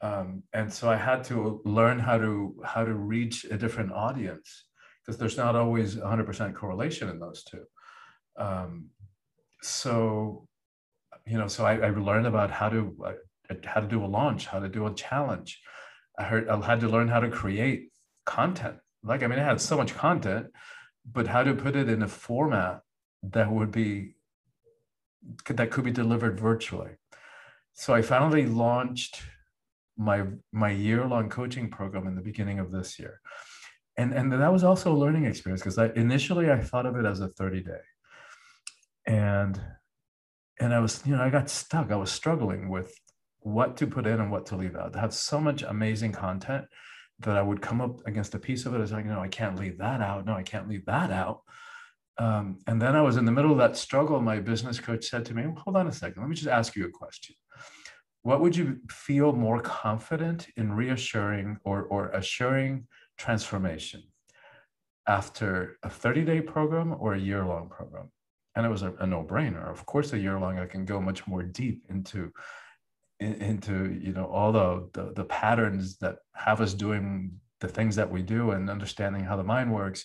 Um, 0.00 0.44
and 0.52 0.72
so 0.72 0.88
i 0.88 0.94
had 0.94 1.24
to 1.24 1.60
learn 1.64 1.98
how 1.98 2.18
to 2.18 2.54
how 2.64 2.84
to 2.84 2.94
reach 2.94 3.44
a 3.44 3.56
different 3.58 3.90
audience 3.92 4.66
because 5.04 5.18
there's 5.18 5.36
not 5.36 5.56
always 5.56 5.96
100% 5.96 6.54
correlation 6.54 7.08
in 7.08 7.18
those 7.18 7.42
two. 7.42 7.64
Um, 8.38 8.90
so 9.62 10.46
you 11.26 11.36
know 11.38 11.48
so 11.48 11.64
I, 11.64 11.74
I, 11.78 11.90
learned 11.90 12.28
about 12.28 12.52
how 12.52 12.68
to 12.68 12.94
uh, 13.04 13.54
how 13.64 13.80
to 13.80 13.88
do 13.88 14.04
a 14.04 14.06
launch 14.06 14.46
how 14.46 14.60
to 14.60 14.68
do 14.68 14.86
a 14.86 14.94
challenge. 14.94 15.60
I 16.16 16.24
heard 16.24 16.48
i 16.48 16.64
had 16.64 16.80
to 16.80 16.88
learn 16.88 17.08
how 17.08 17.20
to 17.20 17.30
create 17.30 17.90
content. 18.24 18.76
Like 19.02 19.24
i 19.24 19.26
mean 19.26 19.40
i 19.40 19.44
had 19.44 19.60
so 19.60 19.76
much 19.76 19.94
content 19.96 20.46
but 21.10 21.26
how 21.26 21.42
to 21.42 21.54
put 21.54 21.74
it 21.74 21.88
in 21.88 22.02
a 22.02 22.08
format 22.08 22.80
that 23.22 23.50
would 23.50 23.72
be 23.72 24.14
that 25.48 25.70
could 25.70 25.84
be 25.84 25.90
delivered 25.90 26.40
virtually. 26.40 26.92
So 27.74 27.94
I 27.94 28.02
finally 28.02 28.46
launched 28.46 29.22
my 29.96 30.24
my 30.52 30.70
year-long 30.70 31.28
coaching 31.28 31.70
program 31.70 32.06
in 32.06 32.14
the 32.14 32.22
beginning 32.22 32.58
of 32.58 32.70
this 32.70 32.98
year. 32.98 33.20
And, 33.96 34.12
and 34.12 34.32
that 34.32 34.52
was 34.52 34.62
also 34.62 34.92
a 34.92 34.96
learning 34.96 35.24
experience 35.24 35.60
because 35.60 35.76
I 35.76 35.88
initially 35.96 36.50
I 36.52 36.60
thought 36.60 36.86
of 36.86 36.96
it 36.96 37.04
as 37.04 37.18
a 37.20 37.28
30 37.28 37.62
day. 37.62 37.80
And 39.06 39.60
and 40.60 40.74
I 40.74 40.78
was, 40.80 41.02
you 41.04 41.16
know, 41.16 41.22
I 41.22 41.30
got 41.30 41.50
stuck. 41.50 41.90
I 41.90 41.96
was 41.96 42.10
struggling 42.10 42.68
with 42.68 42.92
what 43.40 43.76
to 43.76 43.86
put 43.86 44.06
in 44.06 44.20
and 44.20 44.30
what 44.30 44.46
to 44.46 44.56
leave 44.56 44.76
out. 44.76 44.96
I 44.96 45.00
have 45.00 45.14
so 45.14 45.40
much 45.40 45.62
amazing 45.62 46.12
content 46.12 46.64
that 47.20 47.36
I 47.36 47.42
would 47.42 47.60
come 47.60 47.80
up 47.80 48.00
against 48.06 48.34
a 48.34 48.38
piece 48.38 48.66
of 48.66 48.74
it 48.74 48.80
as 48.80 48.92
like, 48.92 49.04
you 49.04 49.10
know, 49.10 49.20
I 49.20 49.28
can't 49.28 49.58
leave 49.58 49.78
that 49.78 50.00
out. 50.00 50.26
No, 50.26 50.34
I 50.34 50.42
can't 50.42 50.68
leave 50.68 50.84
that 50.86 51.10
out. 51.10 51.42
Um, 52.18 52.58
and 52.66 52.82
then 52.82 52.96
I 52.96 53.02
was 53.02 53.16
in 53.16 53.24
the 53.24 53.32
middle 53.32 53.52
of 53.52 53.58
that 53.58 53.76
struggle. 53.76 54.20
My 54.20 54.40
business 54.40 54.80
coach 54.80 55.04
said 55.04 55.24
to 55.26 55.34
me, 55.34 55.44
Hold 55.58 55.76
on 55.76 55.86
a 55.86 55.92
second, 55.92 56.20
let 56.20 56.28
me 56.28 56.34
just 56.34 56.48
ask 56.48 56.74
you 56.74 56.84
a 56.84 56.90
question. 56.90 57.36
What 58.22 58.40
would 58.40 58.56
you 58.56 58.80
feel 58.90 59.32
more 59.32 59.60
confident 59.60 60.48
in 60.56 60.72
reassuring 60.72 61.58
or, 61.64 61.84
or 61.84 62.08
assuring 62.08 62.88
transformation 63.16 64.02
after 65.06 65.78
a 65.82 65.88
30 65.88 66.24
day 66.24 66.40
program 66.40 66.94
or 66.98 67.14
a 67.14 67.20
year 67.20 67.44
long 67.44 67.68
program? 67.68 68.10
And 68.56 68.66
it 68.66 68.68
was 68.68 68.82
a, 68.82 68.92
a 68.98 69.06
no 69.06 69.22
brainer. 69.22 69.70
Of 69.70 69.86
course, 69.86 70.12
a 70.12 70.18
year 70.18 70.38
long, 70.40 70.58
I 70.58 70.66
can 70.66 70.84
go 70.84 71.00
much 71.00 71.26
more 71.26 71.42
deep 71.44 71.84
into 71.88 72.32
into 73.20 73.98
you 74.00 74.12
know 74.12 74.26
all 74.26 74.52
the, 74.52 74.88
the 74.92 75.12
the 75.12 75.24
patterns 75.24 75.98
that 75.98 76.16
have 76.34 76.60
us 76.60 76.72
doing 76.72 77.32
the 77.60 77.68
things 77.68 77.96
that 77.96 78.10
we 78.10 78.22
do 78.22 78.52
and 78.52 78.70
understanding 78.70 79.24
how 79.24 79.36
the 79.36 79.42
mind 79.42 79.72
works 79.72 80.04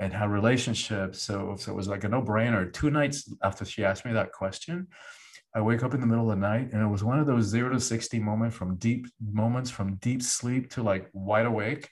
and 0.00 0.14
how 0.14 0.26
relationships. 0.26 1.22
So, 1.22 1.54
so 1.58 1.70
it 1.70 1.74
was 1.74 1.86
like 1.86 2.04
a 2.04 2.08
no 2.08 2.22
brainer. 2.22 2.72
Two 2.72 2.90
nights 2.90 3.32
after 3.42 3.66
she 3.66 3.84
asked 3.84 4.06
me 4.06 4.12
that 4.14 4.32
question, 4.32 4.88
I 5.54 5.60
wake 5.60 5.82
up 5.82 5.92
in 5.92 6.00
the 6.00 6.06
middle 6.06 6.30
of 6.30 6.40
the 6.40 6.40
night 6.40 6.70
and 6.72 6.82
it 6.82 6.86
was 6.86 7.04
one 7.04 7.20
of 7.20 7.26
those 7.26 7.44
zero 7.44 7.68
to 7.70 7.78
60 7.78 8.18
moments 8.18 8.56
from 8.56 8.76
deep 8.76 9.06
moments 9.20 9.70
from 9.70 9.96
deep 9.96 10.22
sleep 10.22 10.70
to 10.70 10.82
like 10.82 11.10
wide 11.12 11.44
awake. 11.44 11.90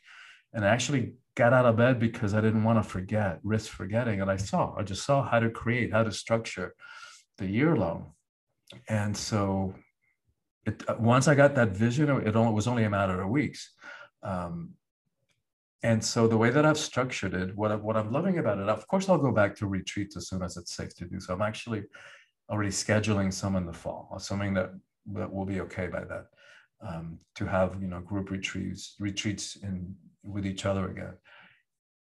And 0.54 0.64
I 0.64 0.68
actually 0.68 1.12
got 1.34 1.52
out 1.52 1.66
of 1.66 1.76
bed 1.76 2.00
because 2.00 2.32
I 2.32 2.40
didn't 2.40 2.64
want 2.64 2.82
to 2.82 2.88
forget, 2.88 3.40
risk 3.42 3.70
forgetting. 3.70 4.22
And 4.22 4.30
I 4.30 4.36
saw, 4.36 4.74
I 4.76 4.84
just 4.84 5.04
saw 5.04 5.22
how 5.22 5.38
to 5.38 5.50
create, 5.50 5.92
how 5.92 6.02
to 6.02 6.10
structure 6.10 6.74
the 7.36 7.46
year 7.46 7.76
long. 7.76 8.12
And 8.88 9.14
so 9.14 9.74
it, 10.64 10.82
once 10.98 11.28
I 11.28 11.34
got 11.34 11.54
that 11.56 11.76
vision, 11.76 12.08
it 12.08 12.36
only, 12.36 12.54
was 12.54 12.66
only 12.66 12.84
a 12.84 12.90
matter 12.90 13.20
of 13.20 13.28
weeks. 13.28 13.70
Um, 14.22 14.77
and 15.82 16.04
so 16.04 16.26
the 16.26 16.37
way 16.37 16.50
that 16.50 16.66
I've 16.66 16.78
structured 16.78 17.35
it, 17.35 17.56
what, 17.56 17.70
I, 17.70 17.76
what 17.76 17.97
I'm 17.97 18.12
loving 18.12 18.38
about 18.38 18.58
it, 18.58 18.68
of 18.68 18.87
course, 18.88 19.08
I'll 19.08 19.18
go 19.18 19.30
back 19.30 19.54
to 19.56 19.66
retreats 19.66 20.16
as 20.16 20.28
soon 20.28 20.42
as 20.42 20.56
it's 20.56 20.75
safe 20.75 20.94
to 20.97 21.04
do 21.04 21.20
so. 21.20 21.35
I'm 21.35 21.42
actually 21.42 21.85
already 22.50 22.70
scheduling 22.70 23.32
some 23.32 23.54
in 23.56 23.66
the 23.66 23.73
fall, 23.73 24.12
assuming 24.16 24.54
that 24.54 24.73
that 25.14 25.32
will 25.32 25.47
be 25.47 25.61
okay 25.61 25.87
by 25.87 26.04
that, 26.04 26.26
um, 26.87 27.18
to 27.37 27.47
have 27.47 27.80
you 27.80 27.88
know 27.88 28.00
group 28.00 28.30
retreats 28.30 28.97
retreats 28.99 29.56
in 29.56 29.94
with 30.23 30.47
each 30.47 30.66
other 30.66 30.88
again. 30.90 31.14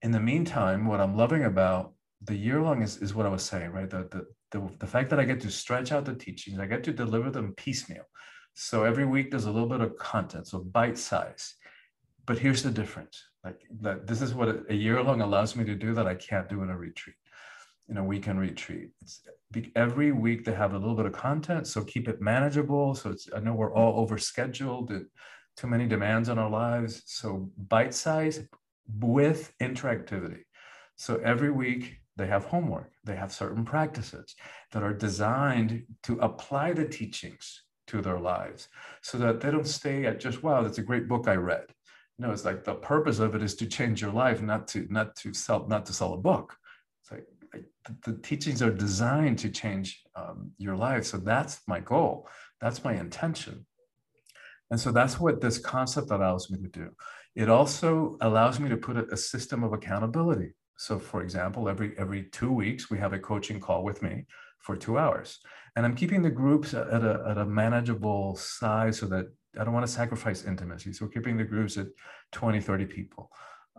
In 0.02 0.12
the 0.12 0.20
meantime, 0.20 0.86
what 0.86 1.02
I'm 1.02 1.18
loving 1.18 1.44
about 1.44 1.94
the 2.24 2.36
year 2.36 2.62
long 2.62 2.82
is, 2.82 2.98
is 2.98 3.14
what 3.14 3.26
I 3.26 3.30
was 3.30 3.44
saying, 3.44 3.72
right? 3.72 3.90
The, 3.90 4.08
the, 4.12 4.26
the, 4.52 4.70
the 4.80 4.88
fact 4.88 5.10
that 5.10 5.20
I 5.20 5.26
get 5.26 5.42
to 5.42 5.52
stretch 5.52 5.92
out 5.92 6.06
the 6.06 6.16
teachings, 6.16 6.60
I 6.60 6.66
get 6.66 6.84
to 6.86 6.94
deliver 6.94 7.30
them 7.30 7.54
piecemeal. 7.58 8.04
So 8.54 8.84
every 8.84 9.06
week 9.06 9.32
there's 9.32 9.46
a 9.46 9.52
little 9.52 9.68
bit 9.68 9.82
of 9.82 9.98
content, 9.98 10.48
so 10.48 10.60
bite 10.60 10.98
size. 10.98 11.56
But 12.26 12.40
here's 12.40 12.64
the 12.64 12.72
difference 12.72 13.22
like 13.46 13.62
that 13.82 14.08
this 14.08 14.22
is 14.22 14.34
what 14.34 14.66
a 14.70 14.74
year 14.74 15.02
long 15.02 15.22
allows 15.22 15.56
me 15.56 15.64
to 15.66 15.76
do 15.76 15.94
that 15.94 16.08
I 16.08 16.16
can't 16.16 16.50
do 16.50 16.64
in 16.64 16.72
a 16.72 16.78
retreat, 16.78 17.16
in 17.88 17.98
a 17.98 18.04
weekend 18.04 18.40
retreat. 18.40 18.90
It's 19.02 19.22
every 19.76 20.12
week 20.12 20.44
they 20.44 20.54
have 20.54 20.74
a 20.74 20.78
little 20.78 20.96
bit 20.96 21.06
of 21.06 21.14
content, 21.14 21.68
so 21.68 21.84
keep 21.84 22.10
it 22.10 22.20
manageable. 22.20 22.96
So 22.96 23.12
it's 23.12 23.30
I 23.36 23.40
know 23.40 23.54
we're 23.54 23.74
all 23.74 24.00
over 24.02 24.18
scheduled 24.18 24.90
and 24.90 25.06
too 25.56 25.68
many 25.68 25.88
demands 25.88 26.28
on 26.28 26.40
our 26.40 26.50
lives. 26.50 27.04
So 27.06 27.52
bite 27.70 27.94
size 27.94 28.42
with 29.00 29.54
interactivity. 29.62 30.44
So 30.96 31.18
every 31.18 31.52
week 31.52 31.98
they 32.18 32.28
have 32.28 32.46
homework, 32.46 32.92
they 33.04 33.16
have 33.16 33.32
certain 33.32 33.64
practices 33.64 34.36
that 34.72 34.84
are 34.84 34.94
designed 34.94 35.84
to 36.04 36.18
apply 36.20 36.74
the 36.74 36.88
teachings 36.88 37.64
to 37.88 38.02
their 38.02 38.20
lives 38.20 38.70
so 39.02 39.18
that 39.20 39.40
they 39.42 39.52
don't 39.52 39.68
stay 39.68 40.06
at 40.06 40.20
just, 40.20 40.42
wow, 40.42 40.64
that's 40.64 40.80
a 40.80 40.90
great 40.90 41.08
book 41.08 41.28
I 41.28 41.36
read 41.36 41.66
no 42.18 42.32
it's 42.32 42.46
like 42.46 42.64
the 42.64 42.76
purpose 42.76 43.20
of 43.20 43.36
it 43.36 43.44
is 43.44 43.56
to 43.56 43.66
change 43.66 44.02
your 44.02 44.12
life 44.12 44.42
not 44.42 44.68
to 44.70 44.88
not 44.90 45.16
to 45.18 45.34
sell 45.34 45.68
not 45.68 45.86
to 45.86 45.94
sell 45.94 46.14
a 46.14 46.18
book. 46.18 46.56
It's 47.02 47.12
like, 47.12 47.28
like 47.54 47.66
the, 47.86 48.12
the, 48.12 48.18
teachings 48.22 48.62
are 48.62 48.72
designed 48.72 49.40
to 49.40 49.50
change 49.50 50.02
um, 50.16 50.52
your 50.58 50.76
life. 50.76 51.06
So 51.06 51.18
that's 51.18 51.62
my 51.68 51.80
goal. 51.80 52.28
That's 52.60 52.84
my 52.84 52.94
intention. 52.94 53.66
And 54.72 54.80
so 54.80 54.92
that's 54.92 55.20
what 55.20 55.42
this 55.42 55.60
concept 55.60 56.10
allows 56.10 56.50
me 56.50 56.58
to 56.60 56.68
do. 56.68 56.90
It 57.36 57.50
also 57.50 58.18
allows 58.22 58.60
me 58.60 58.70
to 58.70 58.78
put 58.78 58.98
a, 58.98 59.06
a 59.12 59.18
system 59.18 59.64
of 59.64 59.74
accountability. 59.74 60.54
So 60.78 61.00
for 61.00 61.22
example 61.22 61.70
every 61.70 61.94
every 61.98 62.24
two 62.32 62.52
weeks 62.52 62.90
we 62.90 62.98
have 62.98 63.14
a 63.14 63.20
coaching 63.20 63.60
call 63.60 63.84
with 63.84 64.02
me 64.02 64.26
for 64.60 64.76
two 64.76 64.98
hours. 64.98 65.40
And 65.76 65.86
i'm 65.86 65.96
keeping 65.96 66.22
the 66.22 66.30
groups 66.30 66.74
at 66.74 67.04
a, 67.04 67.24
at 67.30 67.38
a 67.38 67.46
manageable 67.46 68.36
size 68.38 69.00
so 69.00 69.06
that 69.08 69.26
I 69.60 69.64
don't 69.64 69.74
want 69.74 69.86
to 69.86 69.92
sacrifice 69.92 70.46
intimacy. 70.46 70.94
So 70.94 71.06
we're 71.06 71.12
keeping 71.12 71.38
the 71.38 71.44
groups 71.44 71.78
at 71.78 71.88
20, 72.32 72.60
30 72.62 72.86
people. 72.86 73.30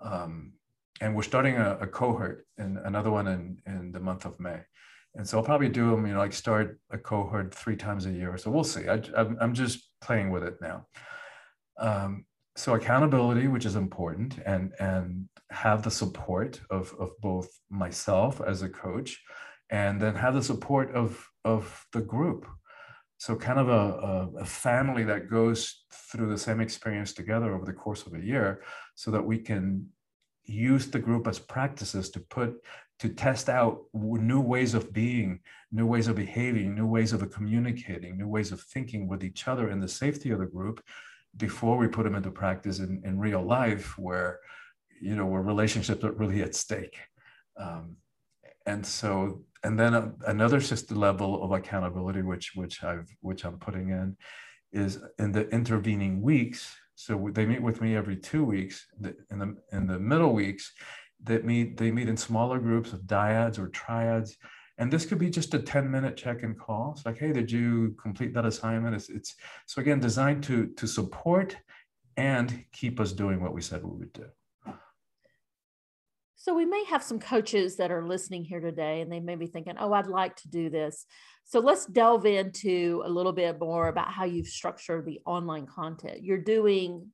Um, 0.02 0.52
and 1.00 1.14
we're 1.14 1.23
starting 1.23 1.56
a, 1.56 1.78
a, 1.80 1.87
cohort 1.87 2.47
and 2.59 2.78
another 2.78 3.11
one 3.11 3.26
in, 3.26 3.59
in 3.66 3.92
the 3.92 4.00
month 4.00 4.25
of 4.25 4.38
May. 4.40 4.61
And 5.14 5.26
so 5.26 5.38
I'll 5.38 5.45
probably 5.45 5.68
do 5.68 5.90
them, 5.90 6.06
you 6.06 6.12
know, 6.12 6.18
like 6.18 6.33
start 6.33 6.78
a 6.90 6.99
cohort 6.99 7.54
three 7.54 7.76
times 7.76 8.06
a 8.06 8.11
year. 8.11 8.37
So 8.37 8.50
we'll 8.50 8.64
see. 8.64 8.88
I, 8.88 9.00
am 9.16 9.54
just 9.54 9.90
playing 10.00 10.30
with 10.30 10.42
it 10.42 10.56
now. 10.61 10.87
Um, 11.78 12.25
so 12.56 12.75
accountability, 12.75 13.49
which 13.49 13.66
is 13.66 13.76
important, 13.76 14.38
and 14.47 14.73
and 14.80 15.28
have 15.50 15.83
the 15.83 15.90
support 15.90 16.61
of 16.71 16.95
of 16.99 17.11
both 17.21 17.49
myself 17.71 18.40
as 18.40 18.62
a 18.62 18.68
coach, 18.68 19.23
and 19.71 20.00
then 20.00 20.14
have 20.14 20.35
the 20.35 20.42
support 20.42 20.95
of 20.95 21.28
of 21.45 21.87
the 21.92 22.00
group 22.00 22.47
so 23.18 23.35
kind 23.35 23.58
of 23.58 23.68
a, 23.68 23.73
a, 23.73 24.40
a, 24.40 24.44
family 24.44 25.02
that 25.04 25.30
goes 25.30 25.85
through 25.90 26.28
the 26.28 26.38
same 26.38 26.61
experience 26.61 27.12
together 27.14 27.54
over 27.54 27.64
the 27.64 27.73
course 27.73 28.06
of 28.06 28.14
a 28.14 28.20
year 28.20 28.62
so 28.94 29.11
that 29.11 29.25
we 29.25 29.38
can 29.38 29.87
use 30.44 30.88
the 30.88 30.99
group 30.99 31.26
as 31.26 31.38
practices 31.38 32.11
to 32.11 32.20
put 32.20 32.54
to 32.99 33.08
test 33.08 33.49
out 33.49 33.82
new 33.94 34.40
ways 34.40 34.75
of 34.75 34.92
being 34.92 35.40
new 35.73 35.87
ways 35.87 36.09
of 36.09 36.16
behaving 36.16 36.74
new 36.74 36.87
ways 36.87 37.12
of 37.12 37.29
communicating 37.31 38.16
new 38.16 38.29
ways 38.29 38.52
of 38.52 38.61
thinking 38.61 39.09
with 39.09 39.24
each 39.24 39.48
other 39.48 39.70
in 39.70 39.81
the 39.81 39.88
safety 39.88 40.31
of 40.31 40.38
the 40.38 40.46
group 40.46 40.83
before 41.37 41.76
we 41.76 41.88
put 41.88 42.05
them 42.05 42.14
into 42.14 42.31
practice 42.31 42.79
in, 42.79 43.02
in 43.05 43.18
real 43.18 43.42
life 43.42 43.98
where 43.98 44.40
you 45.00 45.14
know 45.14 45.26
where 45.26 45.42
relationships 45.42 46.05
are 46.05 46.12
really 46.12 46.42
at 46.42 46.55
stake. 46.55 46.98
Um, 47.57 47.96
and 48.66 48.85
so 48.85 49.42
and 49.66 49.79
then 49.79 49.92
a, 49.94 50.12
another 50.26 50.61
system 50.61 50.98
level 50.98 51.42
of 51.44 51.50
accountability 51.52 52.22
which 52.22 52.52
which 52.55 52.83
i've 52.85 53.11
which 53.20 53.44
i'm 53.44 53.59
putting 53.59 53.88
in 53.90 54.16
is 54.72 55.00
in 55.18 55.33
the 55.33 55.48
intervening 55.48 56.22
weeks. 56.22 56.76
So 56.94 57.31
they 57.33 57.46
meet 57.46 57.62
with 57.62 57.81
me 57.81 57.96
every 57.96 58.16
two 58.16 58.44
weeks. 58.44 58.87
In 59.31 59.38
the 59.38 59.57
in 59.72 59.87
the 59.87 59.98
middle 59.98 60.33
weeks 60.33 60.72
that 61.24 61.44
meet 61.44 61.76
they 61.76 61.90
meet 61.90 62.09
in 62.09 62.16
smaller 62.16 62.59
groups 62.59 62.92
of 62.92 63.00
dyads 63.00 63.59
or 63.59 63.68
triads. 63.68 64.37
And 64.79 64.92
this 64.92 65.07
could 65.07 65.18
be 65.18 65.31
just 65.31 65.55
a 65.55 65.59
10 65.59 65.90
minute 65.90 66.18
check-in 66.18 66.55
call. 66.55 66.92
It's 66.92 67.07
like 67.07 67.18
hey 67.18 67.33
did 67.33 67.50
you 67.50 67.96
complete 68.00 68.35
that 68.35 68.46
assignment? 68.46 68.94
It's, 68.94 69.09
it's 69.09 69.35
so 69.66 69.81
again 69.81 70.00
designed 70.00 70.42
to 70.44 70.68
to 70.76 70.87
support 70.87 71.57
and 72.16 72.64
keep 72.72 72.98
us 73.00 73.12
doing 73.12 73.42
what 73.42 73.52
we 73.52 73.61
said 73.61 73.85
we 73.85 73.98
would 73.98 74.12
do 74.12 74.26
so 76.46 76.54
we 76.54 76.64
may 76.64 76.85
have 76.85 77.02
some 77.02 77.18
coaches 77.18 77.74
that 77.74 77.90
are 77.90 78.06
listening 78.06 78.44
here 78.44 78.61
today 78.61 79.00
and 79.00 79.11
they 79.11 79.18
may 79.18 79.35
be 79.35 79.48
thinking, 79.48 79.74
oh, 79.80 79.92
I'd 79.92 80.06
like 80.06 80.37
to 80.37 80.48
do 80.48 80.70
this. 80.70 81.04
So 81.42 81.59
let's 81.59 81.87
delve 81.87 82.24
into 82.24 83.02
a 83.04 83.11
little 83.11 83.32
bit 83.32 83.59
more 83.59 83.88
about 83.88 84.12
how 84.12 84.26
you've 84.26 84.46
structured 84.46 85.06
the 85.06 85.18
online 85.26 85.66
content. 85.66 86.22
You're 86.22 86.38
doing 86.38 87.09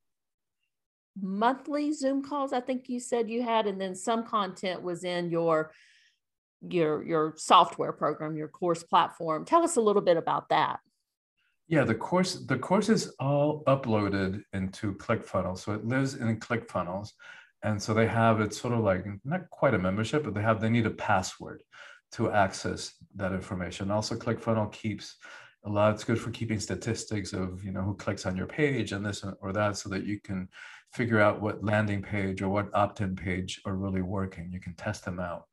monthly 1.18 1.92
Zoom 1.94 2.22
calls, 2.22 2.52
I 2.52 2.60
think 2.60 2.90
you 2.90 3.00
said 3.00 3.30
you 3.30 3.42
had, 3.42 3.66
and 3.66 3.80
then 3.80 3.94
some 3.94 4.26
content 4.26 4.82
was 4.82 5.02
in 5.02 5.30
your 5.30 5.72
your 6.68 7.02
your 7.02 7.32
software 7.38 7.92
program, 7.92 8.36
your 8.36 8.48
course 8.48 8.82
platform. 8.82 9.46
Tell 9.46 9.62
us 9.62 9.76
a 9.76 9.80
little 9.80 10.02
bit 10.02 10.18
about 10.18 10.50
that. 10.50 10.80
Yeah, 11.68 11.84
the 11.84 11.94
course 11.94 12.34
the 12.34 12.58
course 12.58 12.90
is 12.90 13.14
all 13.18 13.64
uploaded 13.64 14.42
into 14.52 14.92
ClickFunnels. 14.96 15.60
So 15.60 15.72
it 15.72 15.86
lives 15.86 16.16
in 16.16 16.38
ClickFunnels 16.38 17.12
and 17.62 17.81
so 17.81 17.94
they 17.94 18.07
have 18.07 18.40
it's 18.40 18.61
sort 18.61 18.75
of 18.75 18.81
like 18.81 19.07
not 19.25 19.48
quite 19.51 19.75
a 19.75 19.79
membership 19.79 20.25
but 20.25 20.35
they 20.35 20.42
have 20.42 20.61
they 20.61 20.70
need 20.70 20.87
a 20.87 20.90
password 20.90 21.62
to 22.12 22.31
access 22.31 22.94
that 23.14 23.33
information. 23.33 23.90
Also 23.90 24.16
clickfunnel 24.16 24.70
keeps 24.72 25.16
a 25.64 25.70
lot 25.70 25.94
it's 25.94 26.05
good 26.05 26.20
for 26.20 26.31
keeping 26.31 26.59
statistics 26.59 27.33
of 27.33 27.64
you 27.64 27.72
know 27.72 27.83
who 27.83 27.94
clicks 27.94 28.27
on 28.27 28.37
your 28.37 28.46
page 28.46 28.92
and 28.92 29.05
this 29.05 29.25
or 29.40 29.53
that 29.53 29.77
so 29.77 29.88
that 29.88 30.05
you 30.05 30.20
can 30.20 30.48
figure 30.92 31.20
out 31.20 31.40
what 31.40 31.64
landing 31.64 32.03
page 32.03 32.42
or 32.42 32.48
what 32.48 32.68
opt-in 32.75 33.16
page 33.16 33.61
are 33.64 33.77
really 33.77 34.03
working. 34.03 34.53
You 34.53 34.61
can 34.61 34.75
test 34.75 35.05
them 35.05 35.18
out. 35.18 35.44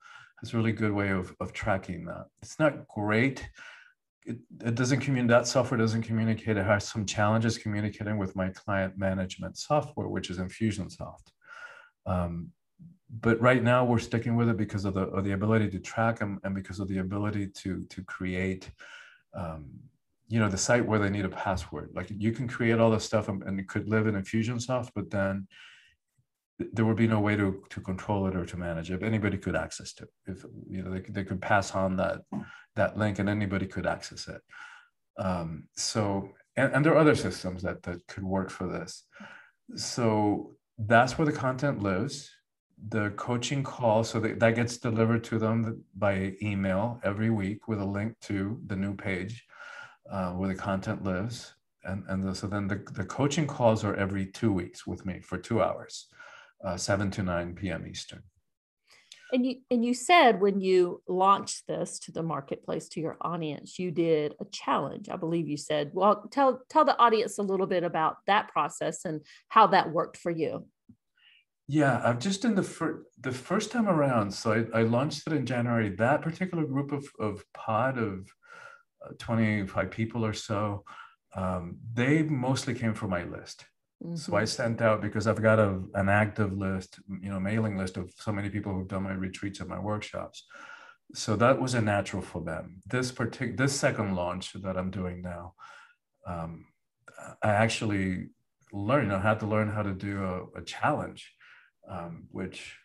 It's 0.41 0.53
a 0.53 0.57
really 0.57 0.73
good 0.73 0.91
way 0.91 1.09
of, 1.09 1.33
of 1.39 1.53
tracking 1.53 2.05
that. 2.05 2.25
It's 2.41 2.59
not 2.59 2.87
great. 2.87 3.49
It, 4.25 4.37
it 4.65 4.75
doesn't 4.75 4.99
communicate 4.99 5.29
that 5.29 5.47
software 5.47 5.77
doesn't 5.77 6.03
communicate. 6.03 6.57
It 6.57 6.65
has 6.65 6.87
some 6.87 7.05
challenges 7.05 7.57
communicating 7.57 8.17
with 8.17 8.35
my 8.35 8.49
client 8.49 8.97
management 8.97 9.57
software 9.57 10.09
which 10.09 10.29
is 10.29 10.39
infusionsoft 10.39 11.31
um, 12.05 12.51
but 13.09 13.41
right 13.41 13.63
now 13.63 13.83
we're 13.83 13.99
sticking 13.99 14.35
with 14.35 14.49
it 14.49 14.57
because 14.57 14.85
of 14.85 14.93
the, 14.93 15.01
of 15.01 15.23
the 15.23 15.31
ability 15.31 15.69
to 15.69 15.79
track 15.79 16.19
them 16.19 16.39
and 16.43 16.53
because 16.53 16.79
of 16.79 16.87
the 16.87 16.99
ability 16.99 17.47
to, 17.47 17.83
to 17.89 18.03
create, 18.03 18.69
um, 19.33 19.67
you 20.27 20.39
know, 20.39 20.47
the 20.47 20.57
site 20.57 20.85
where 20.85 20.99
they 20.99 21.09
need 21.09 21.25
a 21.25 21.29
password. 21.29 21.89
Like 21.93 22.11
you 22.15 22.31
can 22.31 22.47
create 22.47 22.79
all 22.79 22.91
this 22.91 23.03
stuff 23.05 23.27
and, 23.27 23.41
and 23.43 23.59
it 23.59 23.67
could 23.67 23.89
live 23.89 24.05
in 24.05 24.13
Infusionsoft, 24.13 24.91
but 24.93 25.09
then 25.09 25.47
there 26.59 26.85
would 26.85 26.97
be 26.97 27.07
no 27.07 27.19
way 27.19 27.35
to, 27.35 27.63
to 27.69 27.81
control 27.81 28.27
it 28.27 28.35
or 28.35 28.45
to 28.45 28.57
manage 28.57 28.91
it. 28.91 29.01
Anybody 29.01 29.37
could 29.37 29.55
access 29.55 29.93
it. 29.99 30.09
If 30.27 30.45
you 30.69 30.83
know, 30.83 30.91
they, 30.91 30.99
they 30.99 31.23
could 31.23 31.41
pass 31.41 31.73
on 31.73 31.95
that 31.97 32.21
that 32.75 32.97
link 32.97 33.19
and 33.19 33.29
anybody 33.29 33.65
could 33.65 33.87
access 33.87 34.27
it. 34.27 34.41
Um, 35.17 35.67
so, 35.75 36.29
and, 36.55 36.73
and 36.73 36.85
there 36.85 36.93
are 36.93 36.99
other 36.99 37.15
systems 37.15 37.63
that 37.63 37.81
that 37.83 38.05
could 38.07 38.23
work 38.23 38.49
for 38.49 38.67
this. 38.67 39.05
So 39.75 40.55
that's 40.87 41.17
where 41.17 41.25
the 41.25 41.31
content 41.31 41.83
lives. 41.83 42.31
The 42.87 43.09
coaching 43.11 43.61
call, 43.63 44.05
so 44.05 44.19
that, 44.21 44.39
that 44.39 44.55
gets 44.55 44.77
delivered 44.77 45.23
to 45.25 45.37
them 45.37 45.83
by 45.95 46.35
email 46.41 47.01
every 47.03 47.29
week 47.29 47.67
with 47.67 47.81
a 47.81 47.85
link 47.85 48.17
to 48.21 48.59
the 48.67 48.75
new 48.75 48.95
page 48.95 49.45
uh, 50.09 50.31
where 50.31 50.47
the 50.47 50.55
content 50.55 51.03
lives. 51.03 51.53
And, 51.83 52.03
and 52.07 52.23
the, 52.23 52.33
so 52.33 52.47
then 52.47 52.67
the, 52.67 52.81
the 52.93 53.03
coaching 53.03 53.47
calls 53.47 53.83
are 53.83 53.95
every 53.95 54.25
two 54.25 54.53
weeks 54.53 54.87
with 54.87 55.05
me 55.05 55.19
for 55.19 55.37
two 55.37 55.61
hours, 55.61 56.07
uh, 56.63 56.77
7 56.77 57.11
to 57.11 57.23
9 57.23 57.55
p.m. 57.55 57.85
Eastern. 57.85 58.23
And 59.31 59.45
you 59.45 59.55
and 59.69 59.85
you 59.85 59.93
said 59.93 60.41
when 60.41 60.59
you 60.59 61.03
launched 61.07 61.67
this 61.67 61.99
to 61.99 62.11
the 62.11 62.23
marketplace 62.23 62.89
to 62.89 62.99
your 62.99 63.17
audience, 63.21 63.77
you 63.77 63.91
did 63.91 64.33
a 64.39 64.45
challenge. 64.45 65.09
I 65.09 65.17
believe 65.17 65.47
you 65.47 65.57
said. 65.57 65.91
Well, 65.93 66.27
tell 66.31 66.61
tell 66.69 66.85
the 66.85 66.97
audience 66.97 67.37
a 67.37 67.43
little 67.43 67.67
bit 67.67 67.83
about 67.83 68.17
that 68.27 68.49
process 68.49 69.05
and 69.05 69.21
how 69.47 69.67
that 69.67 69.91
worked 69.91 70.17
for 70.17 70.31
you. 70.31 70.65
Yeah, 71.67 72.01
I've 72.03 72.17
just 72.17 72.45
in 72.45 72.55
the 72.55 72.63
first 72.63 73.05
the 73.19 73.31
first 73.31 73.71
time 73.71 73.87
around. 73.87 74.31
So 74.31 74.65
I, 74.73 74.79
I 74.79 74.83
launched 74.83 75.27
it 75.27 75.33
in 75.33 75.45
January. 75.45 75.89
That 75.89 76.23
particular 76.23 76.65
group 76.65 76.91
of 76.91 77.07
of 77.19 77.43
pod 77.53 77.99
of 77.99 78.27
uh, 79.05 79.11
25 79.19 79.91
people 79.91 80.25
or 80.25 80.33
so, 80.33 80.83
um, 81.35 81.77
they 81.93 82.23
mostly 82.23 82.73
came 82.73 82.95
from 82.95 83.11
my 83.11 83.23
list. 83.23 83.65
Mm-hmm. 84.03 84.15
So 84.15 84.35
I 84.35 84.45
sent 84.45 84.81
out 84.81 85.01
because 85.01 85.27
I've 85.27 85.41
got 85.41 85.59
a, 85.59 85.81
an 85.93 86.09
active 86.09 86.53
list, 86.53 86.99
you 87.21 87.29
know, 87.29 87.39
mailing 87.39 87.77
list 87.77 87.97
of 87.97 88.11
so 88.17 88.31
many 88.31 88.49
people 88.49 88.73
who've 88.73 88.87
done 88.87 89.03
my 89.03 89.13
retreats 89.13 89.59
and 89.59 89.69
my 89.69 89.79
workshops. 89.79 90.45
So 91.13 91.35
that 91.37 91.59
was 91.59 91.73
a 91.73 91.81
natural 91.81 92.21
for 92.21 92.41
them. 92.41 92.81
This 92.85 93.11
particular, 93.11 93.57
this 93.57 93.73
second 93.73 94.15
launch 94.15 94.53
that 94.53 94.77
I'm 94.77 94.91
doing 94.91 95.21
now, 95.21 95.53
um, 96.25 96.65
I 97.43 97.49
actually 97.49 98.27
learned, 98.71 99.11
I 99.11 99.19
had 99.19 99.39
to 99.39 99.47
learn 99.47 99.69
how 99.69 99.81
to 99.81 99.93
do 99.93 100.23
a, 100.23 100.59
a 100.59 100.63
challenge, 100.63 101.33
um, 101.89 102.27
which, 102.31 102.77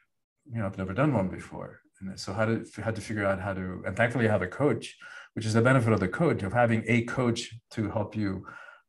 you 0.51 0.59
know, 0.59 0.67
I've 0.67 0.79
never 0.79 0.95
done 0.95 1.13
one 1.13 1.29
before. 1.29 1.81
And 2.01 2.19
so 2.19 2.33
how 2.33 2.47
to, 2.47 2.65
had 2.83 2.97
to 2.97 3.03
figure 3.03 3.27
out 3.27 3.41
how 3.41 3.53
to, 3.53 3.83
and 3.87 3.97
thankfully 3.97 4.27
I 4.27 4.33
have 4.33 4.43
a 4.43 4.49
coach, 4.49 4.97
which 5.35 5.47
is 5.47 5.55
the 5.55 5.63
benefit 5.63 5.93
of 5.93 6.01
the 6.01 6.09
coach, 6.09 6.43
of 6.43 6.53
having 6.53 6.83
a 6.89 7.03
coach 7.03 7.55
to 7.73 7.91
help 7.91 8.17
you 8.17 8.47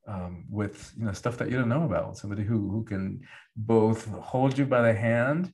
um, 0.07 0.45
with 0.49 0.93
you 0.97 1.05
know 1.05 1.13
stuff 1.13 1.37
that 1.37 1.49
you 1.49 1.57
don't 1.57 1.69
know 1.69 1.83
about 1.83 2.17
somebody 2.17 2.43
who 2.43 2.69
who 2.69 2.83
can 2.83 3.21
both 3.55 4.05
hold 4.07 4.57
you 4.57 4.65
by 4.65 4.81
the 4.81 4.93
hand 4.93 5.53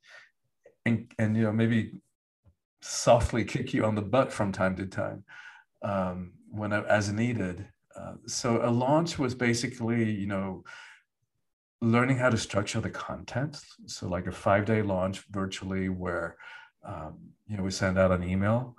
and 0.86 1.12
and 1.18 1.36
you 1.36 1.44
know 1.44 1.52
maybe 1.52 1.94
softly 2.82 3.44
kick 3.54 3.74
you 3.74 3.86
on 3.86 3.96
the 3.96 4.02
butt 4.02 4.32
from 4.32 4.52
time 4.52 4.76
to 4.76 4.86
time 4.86 5.24
um, 5.84 6.34
when 6.50 6.74
as 6.74 7.12
needed. 7.12 7.68
Uh, 7.96 8.14
so 8.26 8.62
a 8.64 8.72
launch 8.72 9.20
was 9.20 9.36
basically 9.36 10.10
you 10.12 10.28
know 10.28 10.64
learning 11.82 12.18
how 12.18 12.30
to 12.30 12.38
structure 12.38 12.80
the 12.80 12.90
content. 12.90 13.60
So 13.88 14.08
like 14.08 14.28
a 14.28 14.32
five 14.32 14.66
day 14.66 14.82
launch 14.82 15.24
virtually 15.32 15.90
where 15.90 16.38
um, 16.86 17.18
you 17.48 17.58
know 17.58 17.64
we 17.64 17.72
send 17.72 17.98
out 17.98 18.12
an 18.12 18.24
email 18.24 18.76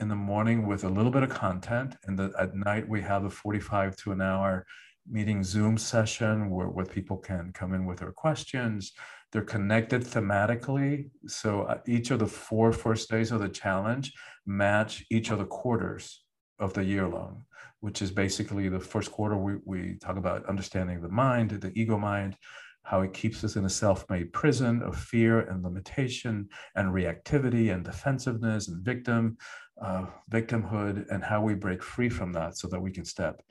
in 0.00 0.08
the 0.08 0.16
morning 0.16 0.66
with 0.66 0.84
a 0.84 0.88
little 0.88 1.10
bit 1.10 1.22
of 1.22 1.28
content. 1.28 1.94
And 2.04 2.18
the, 2.18 2.32
at 2.38 2.54
night 2.54 2.88
we 2.88 3.02
have 3.02 3.24
a 3.24 3.30
45 3.30 3.96
to 3.98 4.12
an 4.12 4.22
hour 4.22 4.66
meeting 5.08 5.42
Zoom 5.42 5.78
session 5.78 6.50
where, 6.50 6.68
where 6.68 6.84
people 6.84 7.16
can 7.16 7.52
come 7.52 7.74
in 7.74 7.86
with 7.86 7.98
their 7.98 8.12
questions. 8.12 8.92
They're 9.32 9.42
connected 9.42 10.02
thematically. 10.02 11.10
So 11.26 11.62
uh, 11.62 11.78
each 11.86 12.10
of 12.10 12.18
the 12.18 12.26
four 12.26 12.72
first 12.72 13.10
days 13.10 13.32
of 13.32 13.40
the 13.40 13.48
challenge 13.48 14.12
match 14.46 15.04
each 15.10 15.30
of 15.30 15.38
the 15.38 15.46
quarters 15.46 16.24
of 16.58 16.74
the 16.74 16.84
year 16.84 17.08
long, 17.08 17.44
which 17.80 18.02
is 18.02 18.10
basically 18.10 18.68
the 18.68 18.80
first 18.80 19.10
quarter 19.10 19.36
we, 19.36 19.56
we 19.64 19.96
talk 20.00 20.16
about 20.16 20.46
understanding 20.46 21.00
the 21.00 21.08
mind, 21.08 21.50
the 21.50 21.72
ego 21.74 21.96
mind, 21.96 22.36
how 22.82 23.02
it 23.02 23.12
keeps 23.12 23.44
us 23.44 23.56
in 23.56 23.64
a 23.66 23.70
self-made 23.70 24.32
prison 24.32 24.82
of 24.82 24.96
fear 24.96 25.40
and 25.40 25.62
limitation 25.62 26.48
and 26.74 26.92
reactivity 26.92 27.72
and 27.72 27.84
defensiveness 27.84 28.68
and 28.68 28.84
victim 28.84 29.36
uh, 29.80 30.06
victimhood 30.30 31.06
and 31.10 31.24
how 31.24 31.40
we 31.40 31.54
break 31.54 31.82
free 31.82 32.08
from 32.08 32.32
that 32.32 32.56
so 32.56 32.68
that 32.68 32.80
we 32.80 32.90
can 32.90 33.04
step 33.04 33.42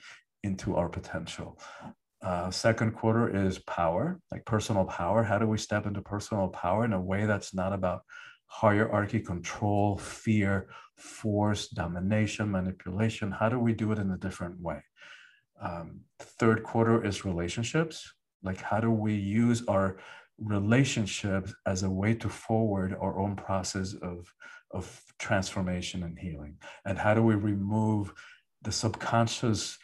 into 0.43 0.75
our 0.75 0.89
potential. 0.89 1.59
Uh, 2.21 2.51
second 2.51 2.91
quarter 2.91 3.47
is 3.47 3.59
power, 3.59 4.19
like 4.31 4.45
personal 4.45 4.85
power. 4.85 5.23
How 5.23 5.37
do 5.37 5.47
we 5.47 5.57
step 5.57 5.85
into 5.85 6.01
personal 6.01 6.49
power 6.49 6.83
in 6.83 6.93
a 6.93 7.01
way 7.01 7.25
that's 7.25 7.53
not 7.53 7.71
about 7.71 8.01
hierarchy, 8.47 9.19
control, 9.19 9.97
fear, 9.97 10.69
force, 10.97 11.69
domination, 11.69 12.51
manipulation? 12.51 13.31
How 13.31 13.47
do 13.47 13.57
we 13.57 13.73
do 13.73 13.91
it 13.93 13.99
in 13.99 14.11
a 14.11 14.17
different 14.17 14.59
way? 14.59 14.81
Um, 15.61 16.01
third 16.19 16.63
quarter 16.63 17.05
is 17.05 17.25
relationships. 17.25 18.11
Like, 18.43 18.61
how 18.61 18.79
do 18.79 18.91
we 18.91 19.15
use 19.15 19.63
our 19.67 19.97
relationships 20.37 21.53
as 21.65 21.83
a 21.83 21.89
way 21.89 22.13
to 22.15 22.29
forward 22.29 22.95
our 22.99 23.17
own 23.17 23.35
process 23.35 23.93
of, 24.01 24.33
of 24.71 25.01
transformation 25.19 26.03
and 26.03 26.17
healing? 26.19 26.57
And 26.85 26.97
how 26.97 27.13
do 27.13 27.23
we 27.23 27.35
remove 27.35 28.13
the 28.61 28.71
subconscious 28.71 29.77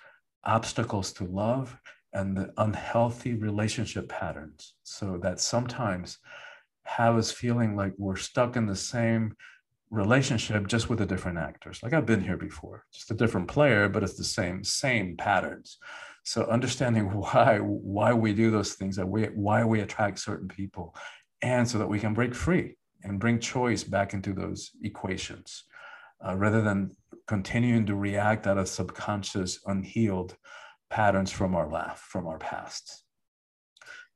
obstacles 0.46 1.12
to 1.14 1.26
love 1.26 1.78
and 2.14 2.36
the 2.36 2.54
unhealthy 2.58 3.34
relationship 3.36 4.08
patterns. 4.10 4.76
So 4.84 5.18
that 5.22 5.40
sometimes 5.40 6.18
have 6.84 7.16
us 7.16 7.32
feeling 7.32 7.76
like 7.76 7.94
we're 7.98 8.16
stuck 8.16 8.56
in 8.56 8.66
the 8.66 8.76
same 8.76 9.36
relationship 9.90 10.68
just 10.68 10.90
with 10.90 11.00
the 11.00 11.06
different 11.06 11.38
actors. 11.38 11.82
Like 11.84 11.94
I've 11.94 12.06
been 12.06 12.24
here 12.24 12.38
before, 12.38 12.86
just 12.94 13.12
a 13.12 13.16
different 13.16 13.48
player, 13.48 13.90
but 13.90 14.04
it's 14.04 14.18
the 14.18 14.24
same, 14.24 14.64
same 14.64 15.18
patterns. 15.18 15.78
So 16.24 16.46
understanding 16.46 17.06
why 17.14 17.58
why 17.60 18.14
we 18.14 18.34
do 18.34 18.52
those 18.52 18.74
things, 18.74 18.96
that 18.96 19.08
we 19.08 19.26
why 19.26 19.64
we 19.64 19.82
attract 19.82 20.20
certain 20.20 20.48
people, 20.48 20.96
and 21.42 21.68
so 21.68 21.78
that 21.78 21.88
we 21.88 22.00
can 22.00 22.14
break 22.14 22.34
free 22.34 22.78
and 23.04 23.20
bring 23.20 23.40
choice 23.40 23.84
back 23.84 24.14
into 24.14 24.34
those 24.34 24.72
equations, 24.84 25.64
uh, 26.28 26.36
rather 26.36 26.62
than 26.62 26.92
continuing 27.28 27.86
to 27.86 27.96
react 27.96 28.48
out 28.48 28.58
of 28.58 28.68
subconscious, 28.68 29.60
unhealed 29.66 30.36
patterns 30.90 31.32
from 31.32 31.56
our 31.56 31.70
life, 31.70 32.06
from 32.10 32.28
our 32.28 32.38
past. 32.38 33.04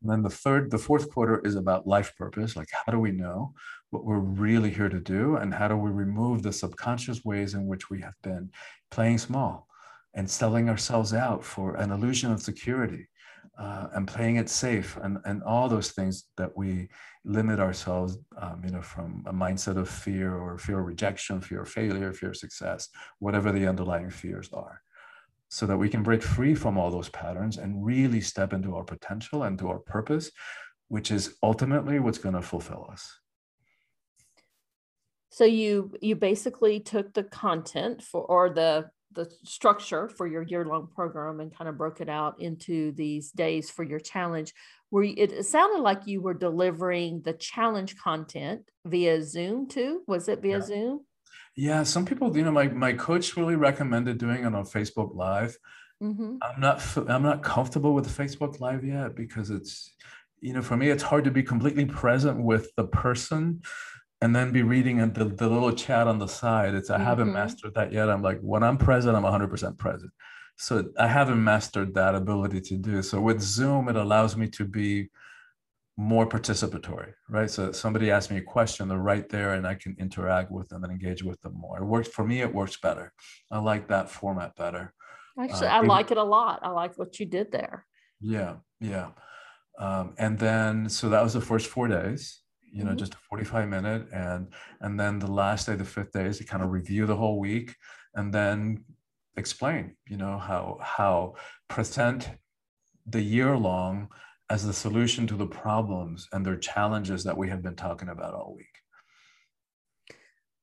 And 0.01 0.09
then 0.09 0.21
the 0.21 0.29
third, 0.29 0.71
the 0.71 0.77
fourth 0.77 1.11
quarter 1.11 1.41
is 1.43 1.55
about 1.55 1.87
life 1.87 2.15
purpose. 2.17 2.55
Like, 2.55 2.69
how 2.71 2.91
do 2.91 2.99
we 2.99 3.11
know 3.11 3.53
what 3.89 4.05
we're 4.05 4.19
really 4.19 4.69
here 4.69 4.89
to 4.89 4.99
do? 4.99 5.35
And 5.35 5.53
how 5.53 5.67
do 5.67 5.75
we 5.75 5.91
remove 5.91 6.41
the 6.41 6.53
subconscious 6.53 7.25
ways 7.25 7.53
in 7.53 7.67
which 7.67 7.89
we 7.89 8.01
have 8.01 8.13
been 8.23 8.49
playing 8.91 9.17
small 9.17 9.67
and 10.13 10.29
selling 10.29 10.69
ourselves 10.69 11.13
out 11.13 11.43
for 11.43 11.75
an 11.75 11.91
illusion 11.91 12.31
of 12.31 12.41
security 12.41 13.07
uh, 13.59 13.87
and 13.93 14.07
playing 14.07 14.37
it 14.37 14.49
safe 14.49 14.97
and, 15.03 15.17
and 15.25 15.43
all 15.43 15.67
those 15.67 15.91
things 15.91 16.25
that 16.37 16.55
we 16.55 16.87
limit 17.25 17.59
ourselves, 17.59 18.17
um, 18.37 18.61
you 18.63 18.71
know, 18.71 18.81
from 18.81 19.21
a 19.27 19.33
mindset 19.33 19.77
of 19.77 19.89
fear 19.89 20.33
or 20.33 20.57
fear 20.57 20.79
of 20.79 20.85
rejection, 20.85 21.41
fear 21.41 21.63
of 21.63 21.69
failure, 21.69 22.13
fear 22.13 22.29
of 22.29 22.37
success, 22.37 22.87
whatever 23.19 23.51
the 23.51 23.67
underlying 23.67 24.09
fears 24.09 24.49
are, 24.53 24.81
so 25.49 25.65
that 25.65 25.75
we 25.77 25.89
can 25.89 26.03
break 26.03 26.23
free 26.23 26.55
from 26.55 26.77
all 26.77 26.89
those 26.89 27.09
patterns 27.09 27.57
and 27.57 27.85
really 27.85 28.21
step 28.21 28.53
into 28.53 28.75
our 28.77 28.85
potential 28.85 29.43
and 29.43 29.59
to 29.59 29.67
our 29.67 29.79
purpose, 29.79 30.31
which 30.87 31.11
is 31.11 31.35
ultimately 31.43 31.99
what's 31.99 32.17
going 32.17 32.35
to 32.35 32.41
fulfill 32.41 32.87
us. 32.89 33.19
So 35.31 35.43
you 35.43 35.93
you 36.01 36.15
basically 36.15 36.79
took 36.79 37.13
the 37.13 37.23
content 37.23 38.01
for 38.01 38.21
or 38.23 38.49
the 38.49 38.89
the 39.13 39.29
structure 39.43 40.07
for 40.07 40.27
your 40.27 40.43
year 40.43 40.65
long 40.65 40.87
program 40.93 41.39
and 41.39 41.55
kind 41.55 41.67
of 41.67 41.77
broke 41.77 42.01
it 42.01 42.09
out 42.09 42.39
into 42.39 42.91
these 42.91 43.31
days 43.31 43.69
for 43.69 43.83
your 43.83 43.99
challenge 43.99 44.53
where 44.89 45.03
it, 45.03 45.31
it 45.31 45.45
sounded 45.45 45.81
like 45.81 46.05
you 46.05 46.21
were 46.21 46.33
delivering 46.33 47.21
the 47.23 47.33
challenge 47.33 47.97
content 47.97 48.61
via 48.85 49.21
zoom 49.23 49.67
too 49.67 50.01
was 50.07 50.27
it 50.27 50.41
via 50.41 50.59
yeah. 50.59 50.61
zoom 50.61 50.99
yeah 51.55 51.83
some 51.83 52.05
people 52.05 52.35
you 52.35 52.43
know 52.43 52.51
my, 52.51 52.67
my 52.67 52.93
coach 52.93 53.35
really 53.35 53.55
recommended 53.55 54.17
doing 54.17 54.43
it 54.43 54.55
on 54.55 54.63
facebook 54.63 55.15
live 55.15 55.57
mm-hmm. 56.01 56.35
i'm 56.41 56.59
not 56.59 56.81
i'm 57.09 57.23
not 57.23 57.41
comfortable 57.41 57.93
with 57.93 58.07
facebook 58.07 58.59
live 58.59 58.83
yet 58.83 59.15
because 59.15 59.49
it's 59.49 59.95
you 60.39 60.53
know 60.53 60.61
for 60.61 60.77
me 60.77 60.89
it's 60.89 61.03
hard 61.03 61.23
to 61.23 61.31
be 61.31 61.43
completely 61.43 61.85
present 61.85 62.41
with 62.41 62.69
the 62.75 62.85
person 62.85 63.61
and 64.21 64.35
then 64.35 64.51
be 64.51 64.63
reading 64.63 64.97
the, 64.97 65.25
the 65.25 65.47
little 65.47 65.71
chat 65.71 66.07
on 66.07 66.19
the 66.19 66.27
side. 66.27 66.73
It's 66.73 66.89
I 66.89 66.95
mm-hmm. 66.95 67.05
haven't 67.05 67.33
mastered 67.33 67.73
that 67.75 67.93
yet. 67.93 68.09
I'm 68.09 68.21
like, 68.21 68.39
when 68.41 68.63
I'm 68.63 68.77
present, 68.77 69.15
I'm 69.15 69.23
100% 69.23 69.77
present. 69.77 70.11
So 70.57 70.89
I 70.97 71.07
haven't 71.07 71.41
mastered 71.41 71.93
that 71.93 72.15
ability 72.15 72.59
to 72.61 72.77
do. 72.77 73.01
So 73.01 73.21
with 73.21 73.39
Zoom, 73.39 73.87
it 73.87 73.95
allows 73.95 74.35
me 74.35 74.49
to 74.49 74.65
be 74.65 75.09
more 75.95 76.27
participatory, 76.27 77.13
right? 77.29 77.49
So 77.49 77.71
somebody 77.71 78.11
asks 78.11 78.31
me 78.31 78.37
a 78.37 78.41
question, 78.41 78.89
they're 78.89 78.97
right 78.97 79.27
there, 79.29 79.53
and 79.53 79.65
I 79.65 79.75
can 79.75 79.95
interact 79.99 80.51
with 80.51 80.67
them 80.67 80.83
and 80.83 80.91
engage 80.91 81.23
with 81.23 81.39
them 81.41 81.53
more. 81.53 81.77
It 81.77 81.85
works 81.85 82.09
for 82.09 82.25
me. 82.25 82.41
It 82.41 82.53
works 82.53 82.77
better. 82.77 83.13
I 83.51 83.59
like 83.59 83.87
that 83.87 84.09
format 84.09 84.55
better. 84.55 84.93
Actually, 85.39 85.67
uh, 85.67 85.77
I 85.77 85.81
like 85.81 86.11
it 86.11 86.17
a 86.17 86.23
lot. 86.23 86.59
I 86.61 86.69
like 86.69 86.97
what 86.97 87.19
you 87.19 87.25
did 87.25 87.51
there. 87.51 87.85
Yeah, 88.19 88.55
yeah. 88.81 89.09
Um, 89.77 90.13
and 90.17 90.37
then 90.37 90.89
so 90.89 91.07
that 91.09 91.23
was 91.23 91.33
the 91.33 91.41
first 91.41 91.67
four 91.67 91.87
days 91.87 92.41
you 92.71 92.83
know, 92.83 92.91
mm-hmm. 92.91 92.99
just 92.99 93.13
a 93.13 93.17
45 93.29 93.69
minute. 93.69 94.07
And 94.13 94.53
and 94.81 94.99
then 94.99 95.19
the 95.19 95.31
last 95.31 95.67
day, 95.67 95.75
the 95.75 95.85
fifth 95.85 96.11
day 96.11 96.25
is 96.25 96.37
to 96.37 96.43
kind 96.43 96.63
of 96.63 96.71
review 96.71 97.05
the 97.05 97.15
whole 97.15 97.39
week 97.39 97.75
and 98.15 98.33
then 98.33 98.83
explain, 99.37 99.95
you 100.07 100.17
know, 100.17 100.37
how 100.37 100.79
how 100.81 101.35
present 101.67 102.29
the 103.05 103.21
year 103.21 103.57
long 103.57 104.09
as 104.49 104.65
the 104.65 104.73
solution 104.73 105.27
to 105.27 105.35
the 105.35 105.45
problems 105.45 106.27
and 106.33 106.45
their 106.45 106.57
challenges 106.57 107.23
that 107.23 107.37
we 107.37 107.49
have 107.49 107.61
been 107.61 107.75
talking 107.75 108.09
about 108.09 108.33
all 108.33 108.55
week. 108.55 108.65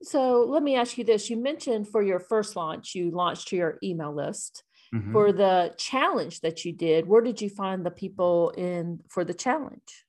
So 0.03 0.45
let 0.49 0.63
me 0.63 0.77
ask 0.77 0.99
you 0.99 1.05
this. 1.05 1.31
You 1.31 1.37
mentioned 1.37 1.89
for 1.89 2.03
your 2.03 2.21
first 2.21 2.57
launch, 2.57 2.95
you 2.95 3.11
launched 3.11 3.49
to 3.49 3.57
your 3.57 3.79
email 3.83 4.15
list. 4.15 4.63
Mm-hmm. 4.95 5.13
For 5.13 5.33
the 5.33 5.75
challenge 5.79 6.41
that 6.41 6.65
you 6.65 6.73
did, 6.73 7.07
where 7.07 7.23
did 7.23 7.41
you 7.41 7.51
find 7.51 7.85
the 7.85 7.91
people 7.91 8.51
in 8.51 9.01
for 9.09 9.25
the 9.25 9.35
challenge? 9.35 10.06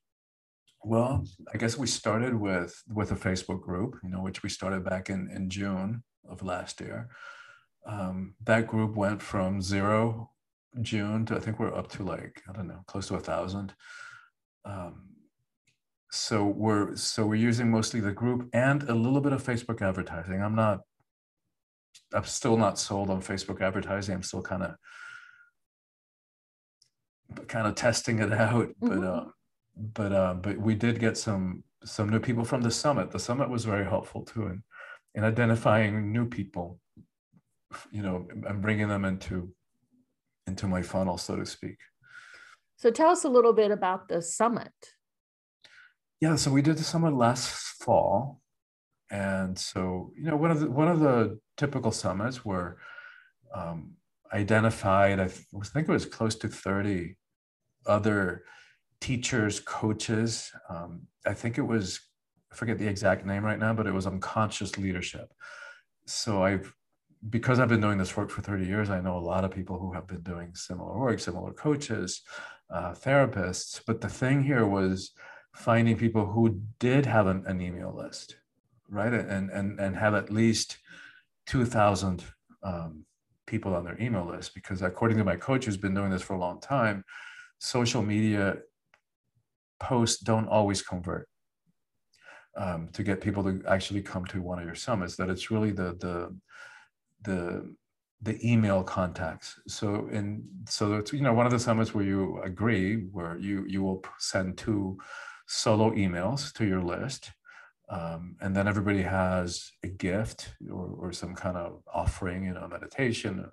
Well, 0.84 1.24
I 1.52 1.58
guess 1.58 1.76
we 1.76 1.86
started 1.86 2.34
with 2.34 2.82
with 2.88 3.12
a 3.12 3.16
Facebook 3.16 3.62
group, 3.62 3.96
you 4.02 4.10
know, 4.10 4.22
which 4.22 4.42
we 4.42 4.48
started 4.48 4.84
back 4.84 5.10
in 5.10 5.28
in 5.34 5.50
June 5.50 6.02
of 6.28 6.42
last 6.42 6.80
year. 6.80 7.08
Um, 7.86 8.34
that 8.44 8.66
group 8.66 8.96
went 8.96 9.22
from 9.22 9.60
zero 9.60 10.30
June 10.82 11.24
to 11.26 11.36
I 11.36 11.40
think 11.40 11.58
we're 11.58 11.74
up 11.74 11.88
to 11.92 12.04
like 12.04 12.42
I 12.48 12.52
don't 12.52 12.68
know, 12.68 12.84
close 12.86 13.08
to 13.08 13.16
a 13.16 13.20
thousand. 13.20 13.74
Um, 14.64 15.08
so 16.10 16.44
we're 16.44 16.96
so 16.96 17.26
we're 17.26 17.34
using 17.34 17.70
mostly 17.70 18.00
the 18.00 18.12
group 18.12 18.48
and 18.52 18.82
a 18.84 18.94
little 18.94 19.20
bit 19.20 19.32
of 19.32 19.42
Facebook 19.42 19.82
advertising. 19.82 20.42
I'm 20.42 20.54
not. 20.54 20.80
I'm 22.14 22.24
still 22.24 22.56
not 22.56 22.78
sold 22.78 23.10
on 23.10 23.20
Facebook 23.20 23.60
advertising. 23.60 24.14
I'm 24.14 24.22
still 24.22 24.42
kind 24.42 24.62
of 24.62 24.74
kind 27.48 27.66
of 27.66 27.74
testing 27.74 28.20
it 28.20 28.32
out. 28.34 28.68
Mm-hmm. 28.68 29.00
But 29.00 29.06
uh, 29.06 29.24
but 29.78 30.12
uh, 30.12 30.34
but 30.34 30.58
we 30.58 30.74
did 30.74 30.98
get 30.98 31.16
some 31.16 31.62
some 31.84 32.08
new 32.08 32.20
people 32.20 32.44
from 32.44 32.62
the 32.62 32.70
summit. 32.70 33.10
The 33.10 33.18
summit 33.18 33.48
was 33.48 33.64
very 33.64 33.84
helpful 33.84 34.22
too 34.22 34.46
in 34.46 34.62
in 35.14 35.24
identifying 35.24 36.12
new 36.12 36.26
people, 36.26 36.78
you 37.90 38.02
know, 38.02 38.28
and 38.46 38.62
bringing 38.62 38.88
them 38.88 39.04
into 39.04 39.52
into 40.46 40.66
my 40.66 40.82
funnel, 40.82 41.18
so 41.18 41.36
to 41.36 41.46
speak. 41.46 41.76
So 42.76 42.90
tell 42.90 43.10
us 43.10 43.24
a 43.24 43.28
little 43.28 43.52
bit 43.52 43.70
about 43.70 44.08
the 44.08 44.22
summit. 44.22 44.72
Yeah, 46.20 46.36
so 46.36 46.50
we 46.50 46.62
did 46.62 46.78
the 46.78 46.84
summit 46.84 47.14
last 47.14 47.48
fall, 47.82 48.40
and 49.10 49.58
so 49.58 50.12
you 50.16 50.24
know 50.24 50.36
one 50.36 50.50
of 50.50 50.60
the 50.60 50.70
one 50.70 50.88
of 50.88 51.00
the 51.00 51.38
typical 51.56 51.92
summits 51.92 52.44
were 52.44 52.78
um, 53.54 53.94
identified. 54.32 55.20
I 55.20 55.28
think 55.28 55.88
it 55.88 55.92
was 55.92 56.06
close 56.06 56.34
to 56.36 56.48
thirty 56.48 57.16
other 57.86 58.44
teachers, 59.00 59.60
coaches. 59.60 60.50
Um, 60.68 61.02
I 61.26 61.34
think 61.34 61.58
it 61.58 61.62
was, 61.62 62.00
I 62.52 62.54
forget 62.54 62.78
the 62.78 62.88
exact 62.88 63.26
name 63.26 63.44
right 63.44 63.58
now, 63.58 63.72
but 63.74 63.86
it 63.86 63.94
was 63.94 64.06
unconscious 64.06 64.78
leadership. 64.78 65.32
So 66.06 66.42
I've, 66.42 66.72
because 67.28 67.58
I've 67.58 67.68
been 67.68 67.80
doing 67.80 67.98
this 67.98 68.16
work 68.16 68.30
for 68.30 68.42
30 68.42 68.64
years, 68.66 68.90
I 68.90 69.00
know 69.00 69.16
a 69.16 69.20
lot 69.20 69.44
of 69.44 69.50
people 69.50 69.78
who 69.78 69.92
have 69.92 70.06
been 70.06 70.22
doing 70.22 70.54
similar 70.54 70.96
work, 70.98 71.18
similar 71.18 71.52
coaches, 71.52 72.22
uh, 72.70 72.92
therapists. 72.92 73.80
But 73.86 74.00
the 74.00 74.08
thing 74.08 74.42
here 74.42 74.66
was 74.66 75.12
finding 75.54 75.96
people 75.96 76.26
who 76.26 76.60
did 76.78 77.06
have 77.06 77.26
an, 77.26 77.44
an 77.46 77.60
email 77.60 77.94
list, 77.94 78.36
right? 78.88 79.12
And, 79.12 79.50
and, 79.50 79.80
and 79.80 79.96
have 79.96 80.14
at 80.14 80.30
least 80.30 80.78
2,000 81.46 82.24
um, 82.62 83.04
people 83.46 83.74
on 83.74 83.84
their 83.84 84.00
email 84.00 84.26
list. 84.26 84.54
Because 84.54 84.82
according 84.82 85.18
to 85.18 85.24
my 85.24 85.36
coach 85.36 85.64
who's 85.64 85.76
been 85.76 85.94
doing 85.94 86.10
this 86.10 86.22
for 86.22 86.34
a 86.34 86.38
long 86.38 86.60
time, 86.60 87.04
social 87.58 88.02
media 88.02 88.58
posts 89.80 90.20
don't 90.22 90.48
always 90.48 90.82
convert 90.82 91.28
um, 92.56 92.88
to 92.92 93.02
get 93.02 93.20
people 93.20 93.42
to 93.44 93.62
actually 93.68 94.02
come 94.02 94.24
to 94.26 94.42
one 94.42 94.58
of 94.58 94.64
your 94.64 94.74
summits 94.74 95.16
that 95.16 95.30
it's 95.30 95.50
really 95.50 95.70
the 95.70 95.96
the 96.00 96.36
the 97.22 97.74
the 98.20 98.52
email 98.52 98.82
contacts. 98.82 99.60
So 99.68 100.08
in 100.10 100.44
so 100.68 100.94
it's 100.94 101.12
you 101.12 101.22
know 101.22 101.32
one 101.32 101.46
of 101.46 101.52
the 101.52 101.58
summits 101.58 101.94
where 101.94 102.04
you 102.04 102.40
agree 102.42 103.06
where 103.12 103.38
you 103.38 103.64
you 103.68 103.82
will 103.82 104.02
send 104.18 104.58
two 104.58 104.98
solo 105.46 105.92
emails 105.92 106.52
to 106.54 106.66
your 106.66 106.82
list 106.82 107.32
um, 107.88 108.36
and 108.40 108.54
then 108.54 108.68
everybody 108.68 109.02
has 109.02 109.72
a 109.82 109.88
gift 109.88 110.50
or, 110.70 110.94
or 110.98 111.12
some 111.12 111.34
kind 111.34 111.56
of 111.56 111.82
offering 111.92 112.44
you 112.44 112.52
know 112.52 112.68
meditation 112.68 113.46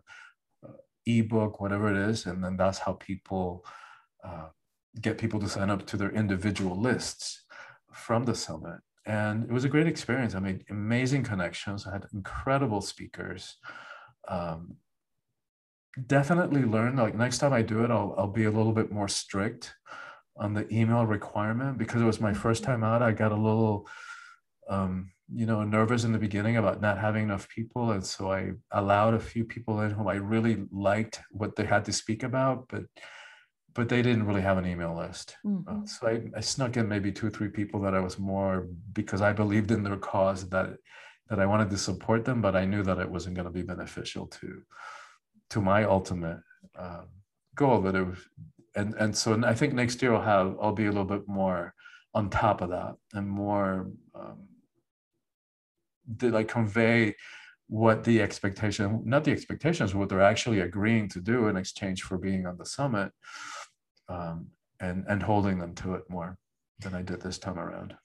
uh, 0.67 0.71
ebook 1.05 1.61
whatever 1.61 1.89
it 1.89 2.09
is 2.09 2.25
and 2.25 2.43
then 2.43 2.57
that's 2.57 2.79
how 2.79 2.93
people 2.93 3.65
uh, 4.25 4.47
get 5.01 5.17
people 5.17 5.39
to 5.39 5.49
sign 5.49 5.69
up 5.69 5.85
to 5.87 5.97
their 5.97 6.11
individual 6.11 6.79
lists 6.79 7.43
from 7.91 8.25
the 8.25 8.35
summit. 8.35 8.79
And 9.05 9.43
it 9.43 9.51
was 9.51 9.65
a 9.65 9.69
great 9.69 9.87
experience. 9.87 10.35
I 10.35 10.39
made 10.39 10.65
amazing 10.69 11.23
connections. 11.23 11.85
I 11.85 11.93
had 11.93 12.05
incredible 12.13 12.81
speakers. 12.81 13.57
Um, 14.27 14.77
definitely 16.07 16.63
learned 16.63 16.97
like 16.97 17.15
next 17.15 17.37
time 17.37 17.53
I 17.53 17.61
do 17.61 17.83
it, 17.83 17.91
I'll, 17.91 18.15
I'll 18.17 18.27
be 18.27 18.45
a 18.45 18.51
little 18.51 18.73
bit 18.73 18.91
more 18.91 19.07
strict 19.07 19.75
on 20.37 20.53
the 20.53 20.71
email 20.73 21.05
requirement 21.05 21.77
because 21.77 22.01
it 22.01 22.05
was 22.05 22.19
my 22.19 22.33
first 22.33 22.63
time 22.63 22.83
out. 22.83 23.01
I 23.01 23.11
got 23.11 23.31
a 23.31 23.35
little, 23.35 23.87
um, 24.69 25.11
you 25.33 25.45
know, 25.45 25.63
nervous 25.63 26.03
in 26.03 26.11
the 26.11 26.17
beginning 26.17 26.57
about 26.57 26.81
not 26.81 26.97
having 26.97 27.23
enough 27.23 27.47
people. 27.47 27.91
And 27.91 28.05
so 28.05 28.31
I 28.31 28.51
allowed 28.71 29.13
a 29.13 29.19
few 29.19 29.45
people 29.45 29.79
in 29.81 29.91
whom 29.91 30.07
I 30.07 30.15
really 30.15 30.65
liked 30.71 31.21
what 31.31 31.55
they 31.55 31.65
had 31.65 31.85
to 31.85 31.93
speak 31.93 32.23
about, 32.23 32.67
but 32.67 32.83
but 33.75 33.89
they 33.89 34.01
didn't 34.01 34.25
really 34.25 34.41
have 34.41 34.57
an 34.57 34.65
email 34.65 34.95
list. 34.95 35.35
Mm-hmm. 35.45 35.83
Uh, 35.83 35.85
so 35.85 36.07
I, 36.07 36.21
I, 36.37 36.39
snuck 36.39 36.77
in 36.77 36.87
maybe 36.87 37.11
two 37.11 37.27
or 37.27 37.29
three 37.29 37.49
people 37.49 37.81
that 37.81 37.93
I 37.93 37.99
was 37.99 38.17
more 38.17 38.67
because 38.93 39.21
I 39.21 39.33
believed 39.33 39.69
in 39.69 39.83
their 39.83 39.97
cause 39.97 40.49
that 40.49 40.77
that 41.29 41.39
I 41.39 41.45
wanted 41.45 41.69
to 41.71 41.77
support 41.77 42.23
them, 42.23 42.41
but 42.41 42.55
I 42.55 42.65
knew 42.65 42.83
that 42.83 42.99
it 42.99 43.09
wasn't 43.09 43.35
going 43.35 43.47
to 43.47 43.51
be 43.51 43.63
beneficial 43.63 44.27
to 44.27 44.61
to 45.51 45.61
my 45.61 45.83
ultimate 45.83 46.39
um, 46.79 47.07
goal. 47.53 47.81
That 47.81 47.95
it 47.95 48.07
was, 48.07 48.19
and 48.75 48.93
and 48.95 49.15
so 49.15 49.43
I 49.45 49.53
think 49.53 49.73
next 49.73 50.01
year 50.01 50.15
I'll 50.15 50.21
have 50.21 50.55
I'll 50.61 50.71
be 50.71 50.85
a 50.85 50.91
little 50.91 51.05
bit 51.05 51.27
more 51.27 51.73
on 52.13 52.29
top 52.29 52.61
of 52.61 52.69
that 52.69 52.95
and 53.13 53.29
more 53.29 53.91
um, 54.15 54.47
did 56.15 56.33
I 56.33 56.43
convey 56.45 57.13
what 57.67 58.05
the 58.05 58.21
expectation 58.21 59.01
not 59.05 59.25
the 59.25 59.31
expectations 59.31 59.93
what 59.93 60.07
they're 60.07 60.21
actually 60.21 60.61
agreeing 60.61 61.09
to 61.09 61.19
do 61.19 61.47
in 61.47 61.57
exchange 61.57 62.03
for 62.03 62.17
being 62.17 62.45
on 62.45 62.57
the 62.57 62.65
summit 62.65 63.11
um, 64.09 64.47
and 64.79 65.05
and 65.07 65.23
holding 65.23 65.59
them 65.59 65.73
to 65.75 65.95
it 65.95 66.09
more 66.09 66.37
than 66.79 66.93
I 66.93 67.01
did 67.01 67.21
this 67.21 67.37
time 67.37 67.59
around. 67.59 67.95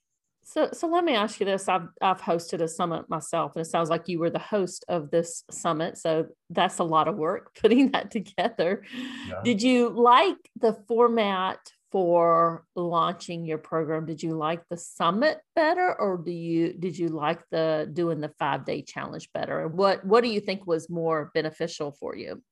So, 0.43 0.71
so 0.73 0.89
let 0.89 1.05
me 1.05 1.15
ask 1.15 1.39
you 1.39 1.47
this: 1.47 1.69
I've 1.69 1.89
I've 2.01 2.21
hosted 2.21 2.61
a 2.61 2.69
summit 2.69 3.09
myself, 3.09 3.55
and 3.55 3.65
it 3.65 3.71
sounds 3.71 3.91
like 3.91 4.09
you 4.09 4.19
were 4.19 4.31
the 4.31 4.39
host 4.39 4.85
of 4.89 5.11
this 5.11 5.45
summit. 5.51 5.99
So 5.99 6.27
that's 6.49 6.79
a 6.79 6.85
lot 6.85 7.09
of 7.09 7.17
work 7.17 7.55
putting 7.61 7.93
that 7.93 8.11
together. 8.11 8.83
Yeah. 9.29 9.41
Did 9.45 9.63
you 9.63 9.91
like 9.91 10.39
the 10.59 10.73
format 10.89 11.59
for 11.93 12.65
launching 12.75 13.45
your 13.45 13.59
program? 13.59 14.07
Did 14.07 14.23
you 14.23 14.37
like 14.37 14.63
the 14.71 14.77
summit 14.77 15.39
better, 15.55 15.95
or 16.01 16.17
do 16.19 16.33
you 16.33 16.73
did 16.73 16.99
you 16.99 17.09
like 17.09 17.43
the 17.51 17.89
doing 17.93 18.21
the 18.21 18.33
five 18.39 18.65
day 18.65 18.83
challenge 18.83 19.29
better? 19.33 19.67
And 19.67 19.75
what 19.75 20.05
what 20.05 20.25
do 20.25 20.31
you 20.31 20.41
think 20.41 20.67
was 20.67 20.91
more 20.91 21.31
beneficial 21.35 21.93
for 21.93 22.17
you? 22.17 22.43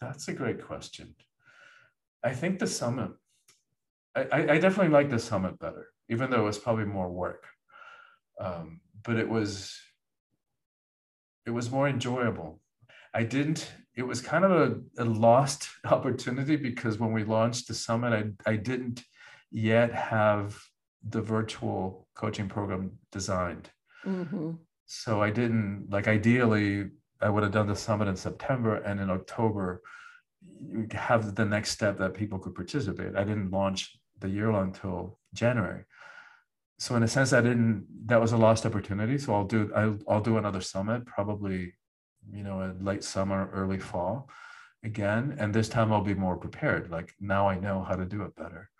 That's 0.00 0.28
a 0.28 0.32
great 0.32 0.64
question. 0.64 1.14
I 2.24 2.32
think 2.32 2.58
the 2.58 2.66
summit, 2.66 3.10
I, 4.16 4.26
I 4.32 4.58
definitely 4.58 4.92
like 4.92 5.10
the 5.10 5.18
summit 5.18 5.58
better, 5.58 5.88
even 6.08 6.30
though 6.30 6.40
it 6.40 6.44
was 6.44 6.58
probably 6.58 6.86
more 6.86 7.10
work. 7.10 7.46
Um, 8.40 8.80
but 9.02 9.16
it 9.16 9.28
was, 9.28 9.78
it 11.46 11.50
was 11.50 11.70
more 11.70 11.88
enjoyable. 11.88 12.60
I 13.12 13.24
didn't, 13.24 13.70
it 13.94 14.02
was 14.02 14.20
kind 14.20 14.44
of 14.44 14.50
a, 14.50 15.02
a 15.02 15.04
lost 15.04 15.68
opportunity 15.84 16.56
because 16.56 16.98
when 16.98 17.12
we 17.12 17.24
launched 17.24 17.68
the 17.68 17.74
summit, 17.74 18.34
I, 18.46 18.50
I 18.50 18.56
didn't 18.56 19.02
yet 19.50 19.92
have 19.92 20.58
the 21.08 21.20
virtual 21.20 22.08
coaching 22.14 22.48
program 22.48 22.92
designed. 23.12 23.70
Mm-hmm. 24.06 24.52
So 24.86 25.22
I 25.22 25.30
didn't 25.30 25.88
like 25.90 26.08
ideally 26.08 26.90
I 27.20 27.28
would 27.28 27.42
have 27.42 27.52
done 27.52 27.66
the 27.66 27.76
summit 27.76 28.08
in 28.08 28.16
September 28.16 28.76
and 28.76 29.00
in 29.00 29.10
October 29.10 29.82
have 30.92 31.34
the 31.34 31.44
next 31.44 31.70
step 31.70 31.98
that 31.98 32.14
people 32.14 32.38
could 32.38 32.54
participate. 32.54 33.16
I 33.16 33.24
didn't 33.24 33.50
launch 33.50 33.98
the 34.20 34.28
year 34.28 34.52
long 34.52 34.68
until 34.68 35.18
January. 35.32 35.84
So 36.78 36.96
in 36.96 37.02
a 37.02 37.08
sense, 37.08 37.32
I 37.32 37.40
didn't. 37.40 37.86
That 38.06 38.20
was 38.20 38.32
a 38.32 38.36
lost 38.36 38.66
opportunity. 38.66 39.18
So 39.18 39.34
I'll 39.34 39.44
do. 39.44 39.70
I'll, 39.74 39.98
I'll 40.08 40.20
do 40.20 40.38
another 40.38 40.60
summit, 40.60 41.06
probably, 41.06 41.74
you 42.32 42.42
know, 42.42 42.62
in 42.62 42.84
late 42.84 43.04
summer, 43.04 43.50
early 43.52 43.78
fall, 43.78 44.28
again. 44.82 45.36
And 45.38 45.54
this 45.54 45.68
time 45.68 45.92
I'll 45.92 46.02
be 46.02 46.14
more 46.14 46.36
prepared. 46.36 46.90
Like 46.90 47.14
now 47.20 47.48
I 47.48 47.58
know 47.58 47.82
how 47.82 47.94
to 47.94 48.04
do 48.04 48.22
it 48.22 48.34
better. 48.34 48.70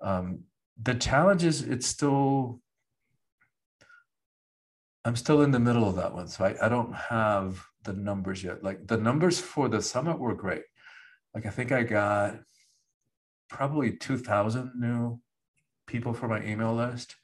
Um, 0.00 0.40
the 0.80 0.94
challenge 0.94 1.44
is 1.44 1.62
it's 1.62 1.86
still. 1.86 2.60
I'm 5.04 5.16
still 5.16 5.42
in 5.42 5.52
the 5.52 5.60
middle 5.60 5.88
of 5.88 5.94
that 5.96 6.12
one, 6.12 6.26
so 6.26 6.44
I, 6.44 6.66
I 6.66 6.68
don't 6.68 6.92
have 6.92 7.64
the 7.84 7.92
numbers 7.92 8.42
yet. 8.42 8.64
Like 8.64 8.88
the 8.88 8.96
numbers 8.96 9.38
for 9.38 9.68
the 9.68 9.80
summit 9.80 10.18
were 10.18 10.34
great 10.34 10.64
like 11.36 11.44
I 11.44 11.50
think 11.50 11.70
I 11.70 11.82
got 11.82 12.38
probably 13.50 13.92
2,000 13.92 14.72
new 14.74 15.20
people 15.86 16.14
for 16.14 16.28
my 16.28 16.42
email 16.42 16.74
list. 16.74 17.14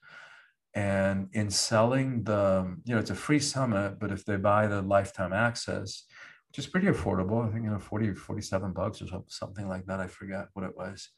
And 0.75 1.29
in 1.33 1.49
selling 1.51 2.23
the, 2.25 2.77
you 2.85 2.95
know, 2.95 3.01
it's 3.01 3.11
a 3.11 3.15
free 3.15 3.39
summit, 3.39 3.99
but 3.99 4.13
if 4.13 4.27
they 4.27 4.37
buy 4.37 4.67
the 4.67 4.83
lifetime 4.83 5.33
access, 5.33 6.05
which 6.49 6.59
is 6.59 6.67
pretty 6.67 6.89
affordable, 6.89 7.47
I 7.47 7.51
think, 7.51 7.65
you 7.65 7.71
know, 7.71 7.79
40, 7.79 8.15
47 8.15 8.73
bucks 8.75 9.01
or 9.01 9.07
something 9.29 9.67
like 9.67 9.87
that. 9.87 10.01
I 10.01 10.09
forget 10.09 10.49
what 10.53 10.67
it 10.67 10.77
was 10.77 11.09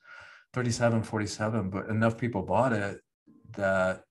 37, 0.52 1.02
47, 1.02 1.70
but 1.70 1.88
enough 1.88 2.16
people 2.16 2.42
bought 2.42 2.72
it 2.72 3.00
that 3.56 4.02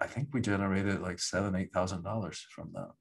I 0.00 0.06
think 0.06 0.28
we 0.32 0.40
generated 0.40 1.02
like 1.02 1.18
seven, 1.18 1.52
$8,000 1.52 2.34
from 2.50 2.70
that. 2.72 2.92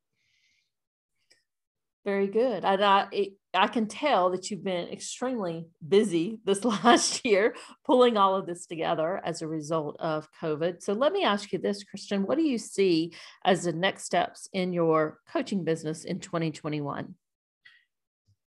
Very 2.06 2.28
good. 2.28 2.64
I, 2.64 3.08
it, 3.12 3.34
I 3.56 3.68
can 3.68 3.88
tell 3.88 4.30
that 4.30 4.52
you've 4.52 4.64
been 4.64 4.90
extremely 4.90 5.66
busy 5.86 6.38
this 6.46 6.64
last 6.84 7.26
year, 7.26 7.56
pulling 7.84 8.16
all 8.16 8.36
of 8.36 8.46
this 8.46 8.68
together 8.68 9.20
as 9.26 9.42
a 9.42 9.48
result 9.48 9.98
of 10.00 10.28
COVID. 10.40 10.84
So 10.84 10.94
let 10.94 11.12
me 11.12 11.24
ask 11.24 11.52
you 11.52 11.58
this, 11.58 11.84
Christian 11.84 12.28
what 12.28 12.38
do 12.38 12.44
you 12.44 12.60
see 12.60 13.14
as 13.44 13.64
the 13.64 13.74
next 13.74 14.04
steps 14.04 14.48
in 14.54 14.72
your 14.72 15.20
coaching 15.34 15.64
business 15.64 16.04
in 16.06 16.20
2021? 16.20 17.16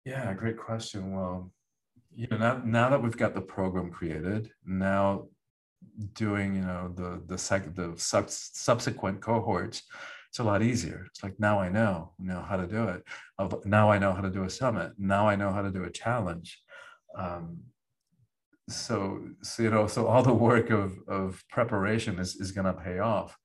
Yeah, 0.06 0.32
great 0.32 0.56
question. 0.56 1.14
Well, 1.14 1.52
you 2.14 2.26
know, 2.28 2.38
now, 2.38 2.62
now 2.64 2.90
that 2.90 3.02
we've 3.02 3.16
got 3.16 3.34
the 3.34 3.42
program 3.42 3.90
created, 3.90 4.50
now 4.64 5.26
doing, 6.14 6.56
you 6.56 6.62
know, 6.62 6.92
the 6.94 7.22
the 7.26 7.38
sec 7.38 7.74
the 7.74 7.92
sub- 7.96 8.30
subsequent 8.30 9.20
cohorts, 9.20 9.82
it's 10.32 10.38
a 10.38 10.44
lot 10.44 10.62
easier. 10.62 11.04
It's 11.10 11.22
like 11.22 11.38
now 11.38 11.60
I 11.60 11.68
know, 11.68 12.14
know 12.18 12.40
how 12.40 12.56
to 12.56 12.66
do 12.66 12.84
it. 12.84 13.04
Now 13.66 13.90
I 13.90 13.98
know 13.98 14.14
how 14.14 14.22
to 14.22 14.30
do 14.30 14.44
a 14.44 14.48
summit. 14.48 14.92
Now 14.96 15.28
I 15.28 15.36
know 15.36 15.52
how 15.52 15.60
to 15.60 15.70
do 15.70 15.84
a 15.84 15.90
challenge. 15.90 16.58
Um, 17.14 17.58
so, 18.66 19.20
so 19.42 19.62
you 19.62 19.68
know, 19.68 19.86
so 19.86 20.06
all 20.06 20.22
the 20.22 20.32
work 20.32 20.70
of 20.70 20.96
of 21.06 21.44
preparation 21.50 22.18
is 22.18 22.36
is 22.36 22.50
going 22.50 22.64
to 22.64 22.72
pay 22.72 22.98
off. 22.98 23.36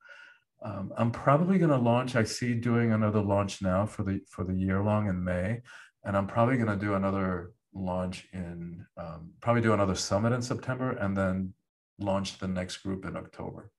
Um, 0.63 0.93
I'm 0.95 1.12
probably 1.12 1.58
going 1.58 1.71
to 1.71 1.78
launch. 1.78 2.15
I 2.15 2.23
see 2.23 2.54
doing 2.54 2.93
another 2.93 3.19
launch 3.19 3.62
now 3.62 3.86
for 3.86 4.04
the 4.04 4.21
for 4.30 4.45
the 4.45 4.56
year 4.56 4.82
long 4.82 5.10
in 5.10 5.21
May, 5.21 5.60
and 6.06 6.15
I'm 6.15 6.26
probably 6.26 6.56
going 6.56 6.80
to 6.80 6.86
do 6.86 6.93
another 6.93 7.52
launch 7.73 8.30
in 8.32 8.86
um, 8.95 9.32
probably 9.41 9.62
do 9.62 9.73
another 9.73 9.95
summit 9.95 10.32
in 10.32 10.41
September, 10.41 10.91
and 10.91 11.17
then 11.17 11.54
launch 12.00 12.38
the 12.38 12.47
next 12.47 12.78
group 12.78 13.04
in 13.04 13.17
October. 13.17 13.71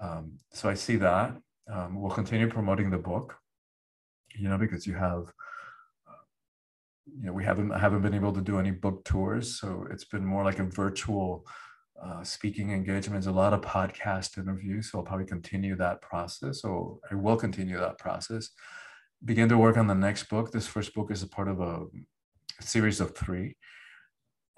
Um, 0.00 0.34
so 0.52 0.68
I 0.68 0.74
see 0.74 0.94
that. 0.98 1.36
Um, 1.68 2.00
we'll 2.00 2.10
continue 2.10 2.48
promoting 2.48 2.90
the 2.90 2.98
book, 2.98 3.36
you 4.36 4.48
know, 4.48 4.58
because 4.58 4.86
you 4.86 4.94
have, 4.94 5.32
uh, 6.08 6.24
you 7.06 7.26
know, 7.26 7.32
we 7.32 7.44
haven't 7.44 7.70
haven't 7.70 8.02
been 8.02 8.14
able 8.14 8.32
to 8.32 8.40
do 8.40 8.58
any 8.58 8.70
book 8.70 9.04
tours, 9.04 9.60
so 9.60 9.86
it's 9.90 10.04
been 10.04 10.24
more 10.24 10.44
like 10.44 10.58
a 10.58 10.64
virtual 10.64 11.44
uh, 12.02 12.24
speaking 12.24 12.72
engagements, 12.72 13.26
a 13.26 13.32
lot 13.32 13.52
of 13.52 13.60
podcast 13.60 14.38
interviews. 14.38 14.90
So 14.90 14.98
I'll 14.98 15.04
probably 15.04 15.26
continue 15.26 15.76
that 15.76 16.00
process. 16.00 16.62
So 16.62 17.00
I 17.10 17.14
will 17.14 17.36
continue 17.36 17.78
that 17.78 17.98
process. 17.98 18.50
Begin 19.24 19.48
to 19.50 19.58
work 19.58 19.76
on 19.76 19.86
the 19.86 19.94
next 19.94 20.24
book. 20.30 20.50
This 20.50 20.66
first 20.66 20.94
book 20.94 21.10
is 21.10 21.22
a 21.22 21.28
part 21.28 21.48
of 21.48 21.60
a 21.60 21.84
series 22.60 23.00
of 23.00 23.14
three. 23.14 23.56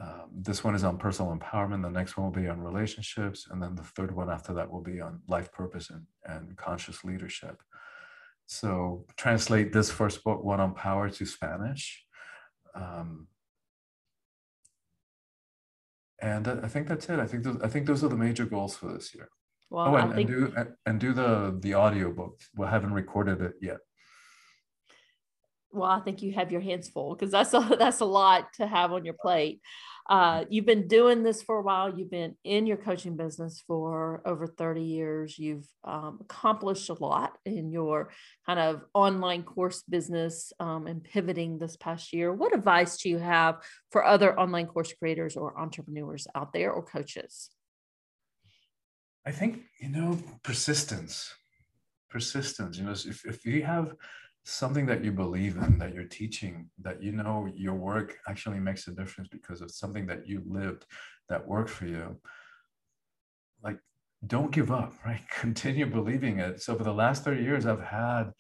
Um, 0.03 0.31
this 0.35 0.65
one 0.65 0.75
is 0.75 0.83
on 0.83 0.99
personal 0.99 1.37
empowerment. 1.37 1.83
The 1.83 1.91
next 1.91 2.17
one 2.17 2.25
will 2.25 2.43
be 2.43 2.49
on 2.49 2.61
relationships. 2.61 3.47
And 3.51 3.63
then 3.63 3.77
the 3.77 3.83
third 3.83 4.15
one 4.15 4.31
after 4.31 4.53
that 4.55 4.71
will 4.71 4.81
be 4.81 5.01
on 5.01 5.21
life 5.29 5.53
purpose 5.53 5.91
and, 5.91 6.07
and 6.25 6.57
conscious 6.57 7.05
leadership. 7.05 7.63
So 8.47 9.05
translate 9.17 9.73
this 9.73 9.91
first 9.91 10.25
book, 10.25 10.43
one 10.43 10.61
on 10.61 10.75
power, 10.75 11.09
to 11.09 11.27
Spanish. 11.27 12.05
Um, 12.75 13.29
and 16.21 16.49
I 16.49 16.69
think 16.69 16.89
that's 16.89 17.09
it. 17.09 17.21
I 17.21 17.27
think 17.27 17.45
those, 17.45 17.61
I 17.63 17.69
think 17.69 17.87
those 17.87 18.03
are 18.03 18.09
the 18.09 18.17
major 18.17 18.45
goals 18.45 18.77
for 18.77 18.93
this 18.93 19.15
year. 19.15 19.29
Well, 19.71 19.95
oh, 19.95 19.97
and, 19.97 20.15
think... 20.15 20.31
and 20.31 20.39
do 20.39 20.67
and 20.87 21.01
do 21.01 21.13
the 21.13 21.59
the 21.61 21.75
audio 21.75 22.13
book. 22.13 22.41
We 22.57 22.67
haven't 22.67 22.93
recorded 22.93 23.41
it 23.41 23.55
yet 23.61 23.79
well, 25.73 25.91
I 25.91 26.01
think 26.01 26.23
you 26.23 26.33
have 26.33 26.53
your 26.53 26.61
hands 26.61 26.89
full 26.89 27.15
because 27.15 27.33
that's 27.33 27.55
a 27.55 27.77
that's 27.79 28.01
a 28.01 28.05
lot 28.05 28.53
to 28.55 28.67
have 28.67 28.93
on 28.93 29.05
your 29.05 29.17
plate. 29.21 29.61
Uh, 30.09 30.45
you've 30.51 30.67
been 30.67 30.89
doing 30.89 31.23
this 31.23 31.43
for 31.43 31.59
a 31.59 31.63
while. 31.63 31.97
You've 31.97 32.11
been 32.11 32.35
in 32.45 32.67
your 32.67 32.77
coaching 32.77 33.17
business 33.17 33.63
for 33.67 34.23
over 34.27 34.47
30 34.47 34.83
years. 34.83 35.39
You've 35.39 35.67
um, 35.85 36.19
accomplished 36.21 36.89
a 36.89 36.95
lot 36.95 37.39
in 37.47 37.71
your 37.71 38.11
kind 38.45 38.59
of 38.59 38.83
online 38.95 39.45
course 39.45 39.83
business 39.89 40.53
um, 40.59 40.87
and 40.87 41.03
pivoting 41.03 41.59
this 41.59 41.77
past 41.77 42.13
year. 42.13 42.33
What 42.33 42.55
advice 42.55 42.99
do 42.99 43.09
you 43.09 43.19
have 43.19 43.63
for 43.91 44.05
other 44.05 44.39
online 44.39 44.67
course 44.67 44.93
creators 44.93 45.37
or 45.37 45.59
entrepreneurs 45.59 46.27
out 46.35 46.53
there 46.53 46.73
or 46.73 46.83
coaches? 46.83 47.51
I 49.25 49.31
think, 49.31 49.63
you 49.81 49.89
know, 49.89 50.19
persistence, 50.43 51.33
persistence, 52.11 52.77
you 52.77 52.85
know, 52.85 52.91
if, 52.91 53.25
if 53.25 53.45
you 53.45 53.63
have 53.63 53.95
something 54.45 54.87
that 54.87 55.05
you 55.05 55.13
believe 55.13 55.57
in 55.57 55.79
that 55.79 55.95
you're 55.95 56.05
teaching 56.05 56.69
that 56.81 57.03
you 57.03 57.13
know 57.13 57.49
your 57.55 57.75
work 57.75 58.17
actually 58.29 58.59
makes 58.59 58.89
a 58.89 58.91
difference 58.91 59.29
because 59.31 59.61
of 59.61 59.71
something 59.71 60.07
that 60.07 60.27
you 60.27 60.43
lived 60.47 60.85
that 61.29 61.47
worked 61.47 61.71
for 61.71 61.87
you 61.87 62.17
like 63.63 63.79
don't 64.27 64.51
give 64.51 64.73
up 64.73 64.95
right? 65.07 65.23
Continue 65.31 65.87
believing 65.87 66.39
it. 66.39 66.61
So 66.61 66.77
for 66.77 66.85
the 66.85 66.93
last 66.93 67.25
30 67.25 67.43
years 67.43 67.67
i've 67.67 67.83
had 67.83 68.33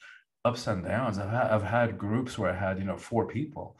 ups 0.44 0.66
and 0.66 0.84
downs. 0.84 1.18
I've 1.18 1.30
had, 1.30 1.50
I've 1.52 1.62
had 1.62 1.98
groups 1.98 2.36
where 2.36 2.50
i 2.50 2.56
had 2.56 2.78
you 2.78 2.84
know 2.84 2.96
four 2.96 3.28
people 3.28 3.76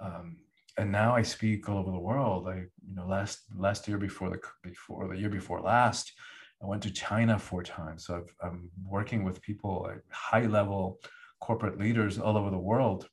um, 0.00 0.38
and 0.76 0.90
now 0.90 1.14
i 1.14 1.22
speak 1.22 1.68
all 1.68 1.78
over 1.78 1.92
the 1.92 1.98
world. 1.98 2.48
I 2.48 2.56
you 2.56 2.94
know 2.96 3.06
last 3.06 3.42
last 3.56 3.86
year 3.86 3.98
before 3.98 4.28
the 4.30 4.40
before 4.64 5.06
the 5.06 5.16
year 5.16 5.30
before 5.30 5.60
last 5.60 6.12
i 6.60 6.66
went 6.66 6.82
to 6.82 6.90
china 6.90 7.38
four 7.38 7.62
times. 7.62 8.06
So 8.06 8.24
i 8.42 8.48
am 8.48 8.70
working 8.84 9.22
with 9.22 9.40
people 9.40 9.88
at 9.88 10.00
high 10.10 10.46
level 10.46 10.98
corporate 11.40 11.78
leaders 11.78 12.18
all 12.18 12.36
over 12.36 12.50
the 12.50 12.58
world. 12.58 13.08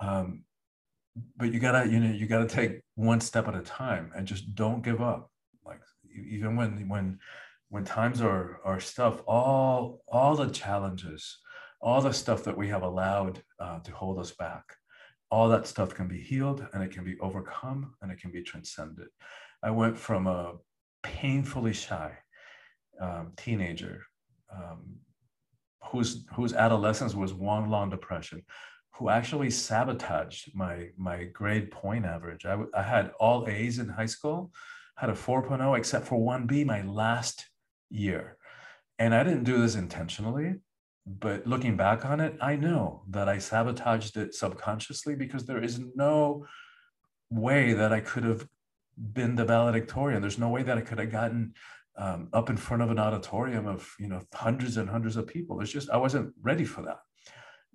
Um, 0.00 0.44
but 1.36 1.52
you 1.52 1.60
gotta, 1.60 1.88
you 1.90 2.00
know, 2.00 2.12
you 2.12 2.26
gotta 2.26 2.48
take 2.48 2.80
one 2.94 3.20
step 3.20 3.48
at 3.48 3.54
a 3.54 3.62
time 3.62 4.12
and 4.14 4.26
just 4.26 4.54
don't 4.54 4.82
give 4.82 5.00
up. 5.00 5.30
Like 5.64 5.80
even 6.30 6.56
when 6.56 6.88
when 6.88 7.18
when 7.68 7.84
times 7.84 8.20
are 8.20 8.60
are 8.64 8.80
tough, 8.80 9.22
all 9.26 10.02
all 10.08 10.36
the 10.36 10.50
challenges, 10.50 11.38
all 11.80 12.00
the 12.00 12.12
stuff 12.12 12.44
that 12.44 12.56
we 12.56 12.68
have 12.68 12.82
allowed 12.82 13.42
uh, 13.60 13.80
to 13.80 13.92
hold 13.92 14.18
us 14.18 14.32
back, 14.32 14.64
all 15.30 15.48
that 15.48 15.66
stuff 15.66 15.94
can 15.94 16.08
be 16.08 16.20
healed 16.20 16.66
and 16.72 16.82
it 16.82 16.90
can 16.90 17.04
be 17.04 17.18
overcome 17.20 17.94
and 18.02 18.12
it 18.12 18.20
can 18.20 18.30
be 18.30 18.42
transcended. 18.42 19.08
I 19.62 19.70
went 19.70 19.98
from 19.98 20.26
a 20.26 20.54
painfully 21.02 21.72
shy 21.72 22.12
um, 23.00 23.32
teenager 23.36 24.02
um, 24.54 24.96
whose 25.90 26.24
whose 26.34 26.52
adolescence 26.52 27.14
was 27.14 27.32
one 27.34 27.70
long 27.70 27.90
depression, 27.90 28.42
who 28.94 29.08
actually 29.08 29.50
sabotaged 29.50 30.54
my 30.54 30.88
my 30.96 31.24
grade 31.24 31.70
point 31.70 32.04
average. 32.04 32.46
I, 32.46 32.58
I 32.74 32.82
had 32.82 33.12
all 33.20 33.46
A's 33.48 33.78
in 33.78 33.88
high 33.88 34.06
school, 34.06 34.52
had 34.96 35.10
a 35.10 35.14
4.0 35.14 35.76
except 35.76 36.06
for 36.06 36.22
one 36.22 36.46
B 36.46 36.64
my 36.64 36.82
last 36.82 37.46
year, 37.90 38.36
and 38.98 39.14
I 39.14 39.22
didn't 39.24 39.44
do 39.44 39.58
this 39.60 39.74
intentionally. 39.74 40.56
But 41.08 41.46
looking 41.46 41.76
back 41.76 42.04
on 42.04 42.18
it, 42.18 42.36
I 42.40 42.56
know 42.56 43.04
that 43.10 43.28
I 43.28 43.38
sabotaged 43.38 44.16
it 44.16 44.34
subconsciously 44.34 45.14
because 45.14 45.46
there 45.46 45.62
is 45.62 45.80
no 45.94 46.46
way 47.30 47.74
that 47.74 47.92
I 47.92 48.00
could 48.00 48.24
have 48.24 48.48
been 48.96 49.36
the 49.36 49.44
valedictorian. 49.44 50.20
There's 50.20 50.38
no 50.38 50.48
way 50.48 50.64
that 50.64 50.78
I 50.78 50.80
could 50.80 50.98
have 50.98 51.12
gotten 51.12 51.54
um, 51.98 52.28
up 52.32 52.50
in 52.50 52.56
front 52.56 52.82
of 52.82 52.90
an 52.90 52.98
auditorium 52.98 53.66
of 53.66 53.94
you 53.98 54.08
know 54.08 54.20
hundreds 54.34 54.76
and 54.76 54.88
hundreds 54.88 55.16
of 55.16 55.26
people. 55.26 55.60
It's 55.60 55.72
just 55.72 55.90
I 55.90 55.96
wasn't 55.96 56.32
ready 56.42 56.64
for 56.64 56.82
that. 56.82 56.98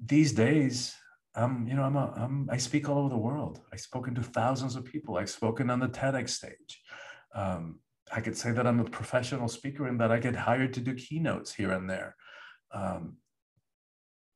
These 0.04 0.34
days, 0.34 0.96
um, 1.36 1.66
you 1.68 1.76
know, 1.76 1.84
I'm, 1.84 1.96
a, 1.96 2.14
I'm 2.18 2.50
I 2.52 2.58
speak 2.58 2.90
all 2.90 3.00
over 3.00 3.10
the 3.10 3.18
world. 3.18 3.62
I've 3.72 3.80
spoken 3.80 4.14
to 4.16 4.24
thousands 4.24 4.76
of 4.76 4.86
people. 4.86 5.18
I've 5.18 5.30
spoken 5.30 5.70
on 5.70 5.80
the 5.80 5.88
TEDx 5.88 6.30
stage. 6.30 6.82
Um, 7.34 7.80
I 8.12 8.20
could 8.20 8.36
say 8.36 8.52
that 8.52 8.68
I'm 8.68 8.80
a 8.80 8.86
professional 8.86 9.48
speaker 9.48 9.88
and 9.88 10.00
that 10.02 10.12
I 10.12 10.20
get 10.20 10.36
hired 10.36 10.74
to 10.74 10.82
do 10.82 10.94
keynotes 10.94 11.54
here 11.54 11.72
and 11.72 11.90
there. 11.90 12.16
Um, 12.74 13.18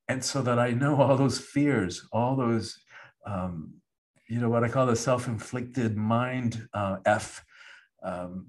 and 0.08 0.24
so 0.24 0.42
that 0.44 0.60
I 0.60 0.72
know 0.72 1.02
all 1.02 1.18
those 1.18 1.40
fears, 1.40 2.08
all 2.12 2.36
those, 2.36 2.78
um, 3.26 3.74
you 4.30 4.40
know, 4.40 4.50
what 4.50 4.64
I 4.64 4.70
call 4.70 4.86
the 4.86 4.96
self-inflicted 4.96 5.98
mind 5.98 6.68
uh, 6.74 6.98
F, 7.06 7.44
um, 8.04 8.48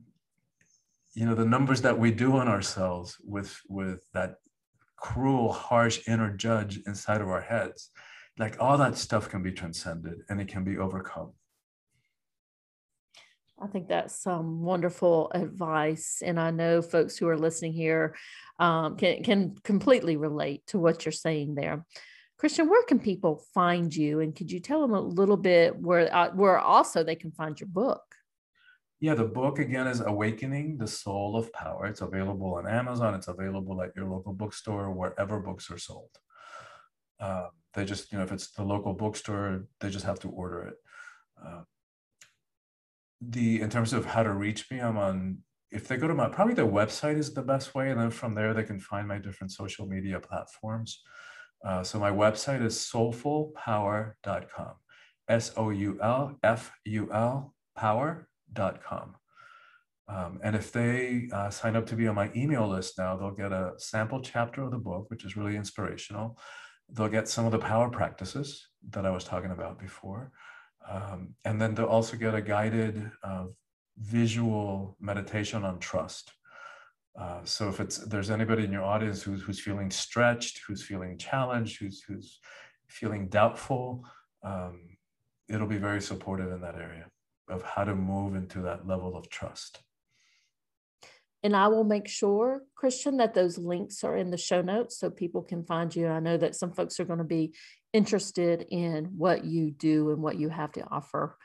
you 1.17 1.25
know 1.25 1.35
the 1.35 1.47
numbers 1.47 1.81
that 1.81 1.99
we 1.99 2.13
do 2.13 2.37
on 2.37 2.47
ourselves 2.47 3.17
with 3.25 3.59
with 3.69 4.03
that 4.13 4.35
cruel 4.97 5.51
harsh 5.53 6.07
inner 6.07 6.37
judge 6.37 6.79
inside 6.87 7.21
of 7.21 7.29
our 7.29 7.41
heads 7.41 7.91
like 8.39 8.57
all 8.61 8.77
that 8.77 8.99
stuff 8.99 9.29
can 9.29 9.43
be 9.43 9.51
transcended 9.51 10.19
and 10.29 10.41
it 10.41 10.47
can 10.47 10.63
be 10.63 10.79
overcome 10.79 11.33
I 13.59 13.69
think 13.69 13.89
that's 13.89 14.15
some 14.15 14.61
wonderful 14.61 15.31
advice, 15.33 16.23
and 16.23 16.39
I 16.39 16.51
know 16.51 16.83
folks 16.83 17.17
who 17.17 17.27
are 17.27 17.39
listening 17.39 17.73
here 17.73 18.15
um, 18.59 18.99
can 18.99 19.23
can 19.23 19.57
completely 19.65 20.19
relate 20.19 20.67
to 20.67 20.79
what 20.79 21.07
you're 21.07 21.13
saying 21.13 21.55
there. 21.55 21.87
Christian, 22.37 22.69
where 22.69 22.83
can 22.83 22.99
people 22.99 23.43
find 23.55 23.97
you, 23.97 24.21
and 24.21 24.37
could 24.37 24.53
you 24.53 24.61
tell 24.61 24.83
them 24.83 24.93
a 24.93 25.01
little 25.01 25.39
bit 25.39 25.75
where 25.75 26.15
uh, 26.15 26.33
where 26.35 26.59
also 26.59 27.03
they 27.03 27.15
can 27.15 27.33
find 27.33 27.59
your 27.59 27.71
book? 27.71 28.03
Yeah, 28.99 29.15
the 29.15 29.25
book 29.25 29.59
again 29.59 29.87
is 29.87 30.01
Awakening 30.01 30.79
the 30.79 30.87
Soul 30.87 31.37
of 31.37 31.53
Power. 31.53 31.85
It's 31.85 32.01
available 32.01 32.55
on 32.55 32.67
Amazon. 32.67 33.15
It's 33.15 33.29
available 33.29 33.83
at 33.83 33.95
your 33.95 34.07
local 34.07 34.33
bookstore, 34.33 34.91
wherever 34.91 35.39
books 35.39 35.71
are 35.71 35.77
sold. 35.77 36.09
Uh, 37.21 37.49
they 37.75 37.85
just, 37.85 38.11
you 38.11 38.17
know, 38.17 38.25
if 38.25 38.33
it's 38.33 38.53
the 38.53 38.65
local 38.65 38.95
bookstore, 38.95 39.67
they 39.81 39.91
just 39.91 40.07
have 40.07 40.19
to 40.21 40.31
order 40.31 40.63
it. 40.63 40.75
Uh, 41.45 41.63
the 43.21 43.61
in 43.61 43.69
terms 43.69 43.93
of 43.93 44.07
how 44.07 44.23
to 44.23 44.33
reach 44.33 44.71
me, 44.71 44.81
I'm 44.81 44.97
on. 44.97 45.39
If 45.71 45.89
they 45.89 45.99
go 45.99 46.09
to 46.09 46.15
my 46.15 46.29
probably 46.29 46.55
their 46.55 46.67
website 46.67 47.19
is 47.19 47.35
the 47.35 47.43
best 47.43 47.75
way, 47.75 47.91
and 47.91 48.01
then 48.01 48.11
from 48.11 48.35
there 48.35 48.55
they 48.55 48.63
can 48.63 48.81
find 48.81 49.07
my 49.07 49.19
different 49.19 49.53
social 49.53 49.87
media 49.87 50.21
platforms. 50.21 51.03
Uh, 51.63 51.83
so 51.83 51.99
my 51.99 52.11
website 52.11 52.65
is 52.65 52.77
soulfulpower.com. 52.77 54.75
S 55.29 55.53
O 55.57 55.71
U 55.71 55.99
L 56.03 56.39
F 56.43 56.73
U 56.85 57.11
L 57.13 57.55
power 57.77 58.29
com. 58.55 59.17
Um, 60.09 60.39
and 60.43 60.55
if 60.55 60.71
they 60.71 61.29
uh, 61.33 61.51
sign 61.51 61.75
up 61.75 61.87
to 61.87 61.97
be 61.97 62.07
on 62.07 62.15
my 62.15 62.31
email 62.37 62.69
list 62.69 62.97
now, 62.97 63.17
they'll 63.17 63.33
get 63.33 63.53
a 63.53 63.73
sample 63.79 64.21
chapter 64.21 64.63
of 64.63 64.71
the 64.71 64.79
book, 64.79 65.11
which 65.11 65.25
is 65.25 65.37
really 65.37 65.57
inspirational. 65.57 66.39
They'll 66.89 67.09
get 67.09 67.29
some 67.29 67.45
of 67.45 67.53
the 67.53 67.59
power 67.59 67.91
practices 67.91 68.69
that 68.91 69.05
I 69.05 69.11
was 69.11 69.25
talking 69.25 69.51
about 69.51 69.81
before. 69.81 70.31
Um, 70.89 71.35
and 71.45 71.61
then 71.61 71.75
they'll 71.75 71.87
also 71.87 72.17
get 72.17 72.37
a 72.37 72.41
guided 72.41 73.11
uh, 73.25 73.47
visual 73.99 74.97
meditation 75.01 75.65
on 75.65 75.81
trust. 75.81 76.33
Uh, 77.21 77.41
so 77.45 77.69
if 77.69 77.81
it's 77.81 77.99
there's 77.99 78.31
anybody 78.31 78.63
in 78.63 78.71
your 78.71 78.85
audience 78.85 79.23
who's, 79.23 79.43
who's 79.43 79.59
feeling 79.59 79.91
stretched, 79.91 80.61
who's 80.65 80.85
feeling 80.85 81.19
challenged, 81.19 81.81
who's, 81.81 82.05
who's 82.07 82.39
feeling 82.89 83.27
doubtful, 83.29 84.05
um, 84.45 84.97
it'll 85.49 85.67
be 85.67 85.79
very 85.79 86.01
supportive 86.01 86.53
in 86.53 86.61
that 86.61 86.77
area. 86.77 87.07
Of 87.49 87.63
how 87.63 87.85
to 87.85 87.95
move 87.95 88.35
into 88.35 88.61
that 88.63 88.87
level 88.87 89.17
of 89.17 89.29
trust. 89.29 89.81
And 91.43 91.55
I 91.55 91.69
will 91.69 91.85
make 91.85 92.09
sure, 92.09 92.63
Christian, 92.75 93.19
that 93.19 93.35
those 93.35 93.57
links 93.57 94.03
are 94.03 94.17
in 94.17 94.31
the 94.31 94.37
show 94.37 94.63
notes 94.63 94.99
so 94.99 95.11
people 95.11 95.43
can 95.43 95.65
find 95.65 95.95
you. 95.95 96.09
I 96.09 96.19
know 96.19 96.37
that 96.37 96.57
some 96.57 96.73
folks 96.73 96.99
are 96.99 97.05
going 97.05 97.19
to 97.19 97.25
be 97.25 97.55
interested 97.93 98.67
in 98.71 99.13
what 99.17 99.45
you 99.45 99.71
do 99.71 100.11
and 100.11 100.23
what 100.23 100.39
you 100.39 100.49
have 100.49 100.73
to 100.73 100.85
offer. 100.91 101.37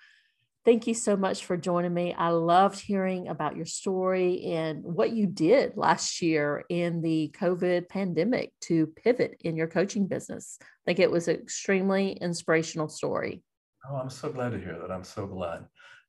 Thank 0.64 0.86
you 0.86 0.94
so 0.94 1.16
much 1.18 1.46
for 1.46 1.58
joining 1.58 1.94
me. 1.94 2.14
I 2.14 2.30
loved 2.30 2.80
hearing 2.80 3.28
about 3.28 3.56
your 3.56 3.66
story 3.66 4.44
and 4.46 4.84
what 4.84 5.12
you 5.12 5.26
did 5.26 5.76
last 5.76 6.22
year 6.22 6.64
in 6.70 7.02
the 7.02 7.34
COVID 7.40 7.90
pandemic 7.90 8.54
to 8.62 8.88
pivot 8.88 9.38
in 9.42 9.56
your 9.56 9.68
coaching 9.68 10.08
business. 10.08 10.60
I 10.62 10.66
think 10.86 11.00
it 11.00 11.12
was 11.12 11.28
an 11.28 11.36
extremely 11.36 12.14
inspirational 12.14 12.90
story. 12.90 13.42
Oh, 13.90 13.96
I'm 13.96 14.10
so 14.10 14.32
glad 14.32 14.52
to 14.52 14.60
hear 14.60 14.78
that. 14.80 14.92
I'm 14.92 15.04
so 15.04 15.26
glad. 15.26 15.66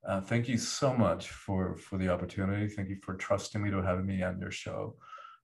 Uh, 0.07 0.21
thank 0.21 0.49
you 0.49 0.59
so 0.59 0.93
much 0.93 1.31
for 1.31 1.77
for 1.77 1.97
the 1.97 2.09
opportunity. 2.09 2.69
Thank 2.69 2.89
you 2.89 2.99
for 3.03 3.15
trusting 3.15 3.63
me 3.63 3.71
to 3.71 3.81
having 3.83 4.07
me 4.07 4.23
on 4.23 4.39
your 4.41 4.51
show, 4.51 4.97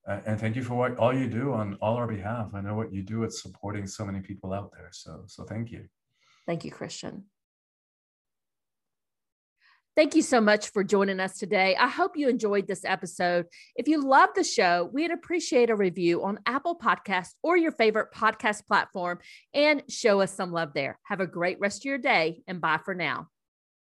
uh, 0.07 0.21
and 0.27 0.39
thank 0.39 0.57
you 0.57 0.63
for 0.63 0.75
what 0.75 0.97
all 0.99 1.15
you 1.15 1.29
do 1.29 1.53
on 1.53 1.75
all 1.81 1.97
our 1.97 2.09
behalf. 2.09 2.51
I 2.55 2.61
know 2.61 2.75
what 2.75 2.93
you 2.93 3.03
do. 3.03 3.23
It's 3.23 3.41
supporting 3.43 3.87
so 3.87 4.05
many 4.05 4.21
people 4.21 4.53
out 4.53 4.71
there. 4.73 4.89
So 4.93 5.25
so 5.27 5.45
thank 5.45 5.71
you. 5.71 5.87
Thank 6.47 6.65
you, 6.65 6.71
Christian. 6.71 7.27
Thank 9.99 10.15
you 10.15 10.23
so 10.23 10.41
much 10.41 10.71
for 10.71 10.85
joining 10.85 11.19
us 11.19 11.39
today. 11.39 11.75
I 11.75 11.89
hope 11.89 12.17
you 12.17 12.29
enjoyed 12.29 12.69
this 12.69 12.85
episode. 12.85 13.47
If 13.75 13.89
you 13.89 14.01
love 14.01 14.29
the 14.37 14.45
show, 14.45 14.89
we'd 14.93 15.11
appreciate 15.11 15.71
a 15.71 15.75
review 15.75 16.23
on 16.23 16.39
Apple 16.47 16.79
Podcast 16.79 17.31
or 17.43 17.57
your 17.57 17.73
favorite 17.73 18.13
podcast 18.15 18.65
platform 18.69 19.19
and 19.53 19.83
show 19.89 20.21
us 20.21 20.33
some 20.33 20.53
love 20.53 20.73
there. 20.73 21.01
Have 21.03 21.19
a 21.19 21.27
great 21.27 21.59
rest 21.59 21.81
of 21.81 21.87
your 21.87 21.99
day 21.99 22.45
and 22.47 22.61
bye 22.61 22.79
for 22.85 22.95
now. 22.95 23.27